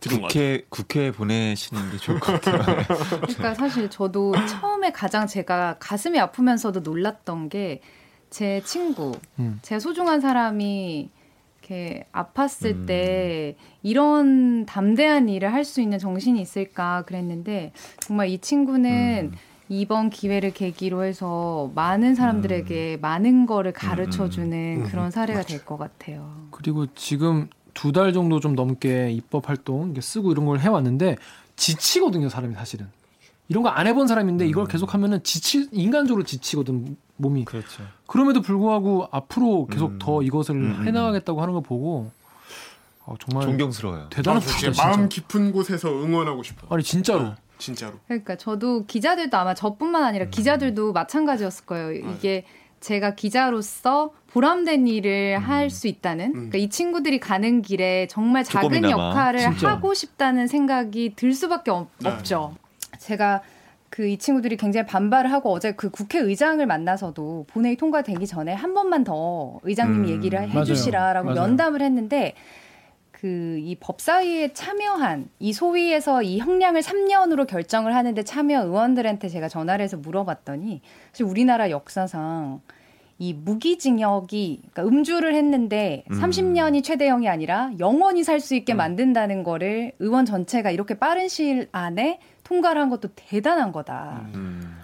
들은 0.00 0.20
같아요. 0.22 0.28
국회 0.28 0.64
국회에 0.68 1.10
보내시는 1.10 1.90
게 1.90 1.96
좋을 1.98 2.20
것 2.20 2.40
같아요. 2.40 2.62
그러니까 3.26 3.54
사실 3.54 3.90
저도 3.90 4.32
처음에 4.46 4.92
가장 4.92 5.26
제가 5.26 5.76
가슴이 5.80 6.18
아프면서도 6.20 6.80
놀랐던 6.80 7.48
게 7.48 7.80
제 8.32 8.62
친구, 8.64 9.12
음. 9.38 9.58
제 9.60 9.78
소중한 9.78 10.20
사람이 10.22 11.10
이렇게 11.60 12.06
아팠을 12.12 12.74
음. 12.74 12.86
때 12.86 13.56
이런 13.82 14.64
담대한 14.64 15.28
일을 15.28 15.52
할 15.52 15.64
수 15.66 15.82
있는 15.82 15.98
정신이 15.98 16.40
있을까 16.40 17.02
그랬는데 17.02 17.72
정말 18.00 18.28
이 18.28 18.38
친구는 18.38 19.32
음. 19.32 19.36
이번 19.68 20.08
기회를 20.10 20.52
계기로 20.52 21.04
해서 21.04 21.70
많은 21.74 22.14
사람들에게 22.14 22.98
많은 23.02 23.44
거를 23.46 23.72
가르쳐 23.74 24.28
주는 24.30 24.80
음. 24.80 24.84
그런 24.84 25.10
사례가 25.10 25.42
될 25.42 25.64
것 25.64 25.76
같아요. 25.76 26.48
그리고 26.50 26.86
지금 26.94 27.48
두 27.74 27.92
달 27.92 28.12
정도 28.14 28.40
좀 28.40 28.54
넘게 28.54 29.10
입법 29.12 29.48
활동 29.50 29.94
쓰고 30.00 30.32
이런 30.32 30.46
걸 30.46 30.58
해왔는데 30.58 31.16
지치거든요, 31.56 32.28
사람이 32.30 32.54
사실은. 32.54 32.86
이런 33.52 33.62
거 33.62 33.68
안 33.68 33.86
해본 33.86 34.06
사람인데 34.06 34.46
이걸 34.46 34.66
계속 34.66 34.94
하면은 34.94 35.22
지치 35.22 35.68
인간적으로 35.72 36.24
지치거든 36.24 36.96
몸이. 37.18 37.44
그렇죠. 37.44 37.82
그럼에도 38.06 38.40
불구하고 38.40 39.08
앞으로 39.10 39.66
계속 39.66 39.90
음. 39.92 39.98
더 40.00 40.22
이것을 40.22 40.54
음. 40.54 40.84
해나가겠다고 40.86 41.40
하는 41.42 41.52
거 41.52 41.60
보고 41.60 42.10
어, 43.04 43.14
정말 43.20 43.46
존경스러워요. 43.46 44.08
대단한 44.08 44.40
아, 44.42 44.46
진짜 44.46 44.66
분이다, 44.70 44.86
마음. 44.88 45.08
깊은 45.10 45.52
곳에서 45.52 45.88
응원하고 45.90 46.42
싶어. 46.42 46.66
아니 46.74 46.82
진짜로. 46.82 47.20
어, 47.24 47.34
진짜로. 47.58 47.94
그러니까 48.06 48.36
저도 48.36 48.86
기자들도 48.86 49.36
아마 49.36 49.52
저뿐만 49.54 50.02
아니라 50.02 50.26
기자들도 50.26 50.92
마찬가지였을 50.94 51.66
거예요. 51.66 51.92
이게 51.92 52.44
제가 52.80 53.14
기자로서 53.14 54.12
보람된 54.32 54.86
일을 54.88 55.38
할수 55.38 55.86
있다는 55.88 56.32
그러니까 56.32 56.58
이 56.58 56.68
친구들이 56.70 57.20
가는 57.20 57.60
길에 57.62 58.06
정말 58.08 58.44
작은 58.44 58.62
조금이나마. 58.68 59.10
역할을 59.10 59.40
진짜. 59.40 59.70
하고 59.70 59.94
싶다는 59.94 60.46
생각이 60.48 61.12
들 61.16 61.32
수밖에 61.34 61.70
없, 61.70 61.88
네. 61.98 62.08
없죠. 62.08 62.56
제가 63.02 63.42
그 63.90 64.08
이 64.08 64.16
친구들이 64.16 64.56
굉장히 64.56 64.86
반발을 64.86 65.30
하고 65.30 65.50
어제 65.52 65.72
그 65.72 65.90
국회의장을 65.90 66.64
만나서도 66.64 67.44
본회의 67.48 67.76
통과되기 67.76 68.26
전에 68.26 68.54
한 68.54 68.72
번만 68.72 69.04
더 69.04 69.60
의장님이 69.64 70.08
음, 70.08 70.14
얘기를. 70.14 70.48
해주시라라고. 70.50 71.32
면담을 71.32 71.82
했는데 71.82 72.32
그 73.12 73.58
이 73.62 73.76
법사위에 73.78 74.52
참여한 74.54 75.28
이 75.38 75.52
소위에서 75.52 76.22
이 76.22 76.38
형량을 76.38 76.80
3년으로 76.80 77.46
결정을 77.46 77.94
하는데 77.94 78.20
참여 78.22 78.64
의원들한테 78.64 79.28
제가 79.28 79.48
전화를 79.48 79.82
해서 79.84 79.96
물어봤더니 79.98 80.80
사실 81.12 81.26
우리나라 81.26 81.68
역사상 81.70 82.60
이 83.18 83.34
무기징역이 83.34 84.62
그러니까 84.72 84.82
음주를 84.84 85.34
했는데 85.36 86.02
음. 86.10 86.20
30년이 86.20 86.82
최대형이 86.82 87.28
아니라 87.28 87.70
영원히 87.78 88.24
살 88.24 88.40
수 88.40 88.54
있게 88.56 88.74
만든다는 88.74 89.44
거를 89.44 89.92
의원 90.00 90.24
전체가 90.24 90.70
이렇게 90.72 90.94
빠른 90.98 91.28
시일 91.28 91.68
안에 91.70 92.18
통과를 92.52 92.82
한 92.82 92.90
것도 92.90 93.08
대단한 93.14 93.72
거다. 93.72 94.26
음. 94.34 94.78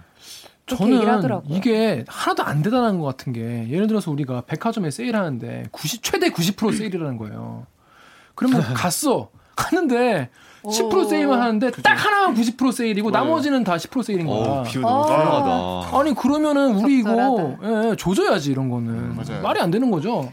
저는 0.65 1.07
하더라고요. 1.07 1.55
이게 1.55 2.03
하나도 2.07 2.43
안 2.43 2.61
대단한 2.61 2.99
것 2.99 3.05
같은 3.05 3.31
게 3.33 3.67
예를 3.69 3.87
들어서 3.87 4.11
우리가 4.11 4.41
백화점에 4.41 4.91
세일하는데 4.91 5.65
90 5.71 6.03
최대 6.03 6.29
90% 6.29 6.75
세일이라는 6.77 7.17
거예요. 7.17 7.65
그러면 8.35 8.61
갔어 8.73 9.29
갔는데 9.55 10.29
10% 10.63 10.93
오. 10.93 11.03
세일만 11.05 11.41
하는데 11.41 11.71
딱 11.83 11.93
하나만 11.93 12.35
90% 12.35 12.71
세일이고 12.71 13.09
맞아요. 13.09 13.25
나머지는 13.25 13.63
다 13.63 13.77
10% 13.77 14.03
세일인 14.03 14.27
거야. 14.27 14.37
어, 14.37 14.63
비유 14.63 14.81
너무 14.81 14.93
어. 14.95 15.03
훌륭하다. 15.03 15.99
아니 15.99 16.13
그러면은 16.15 16.75
우리 16.75 16.99
이거 16.99 17.09
적절하다. 17.09 17.85
예, 17.85 17.89
예, 17.91 17.95
조져야지 17.95 18.51
이런 18.51 18.69
거는 18.69 18.89
음, 18.93 19.15
맞아요. 19.15 19.41
말이 19.41 19.59
안 19.59 19.71
되는 19.71 19.89
거죠. 19.89 20.31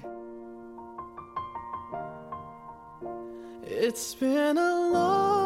It's 3.68 4.18
been 4.18 4.56
a 4.58 4.92
long 4.92 5.45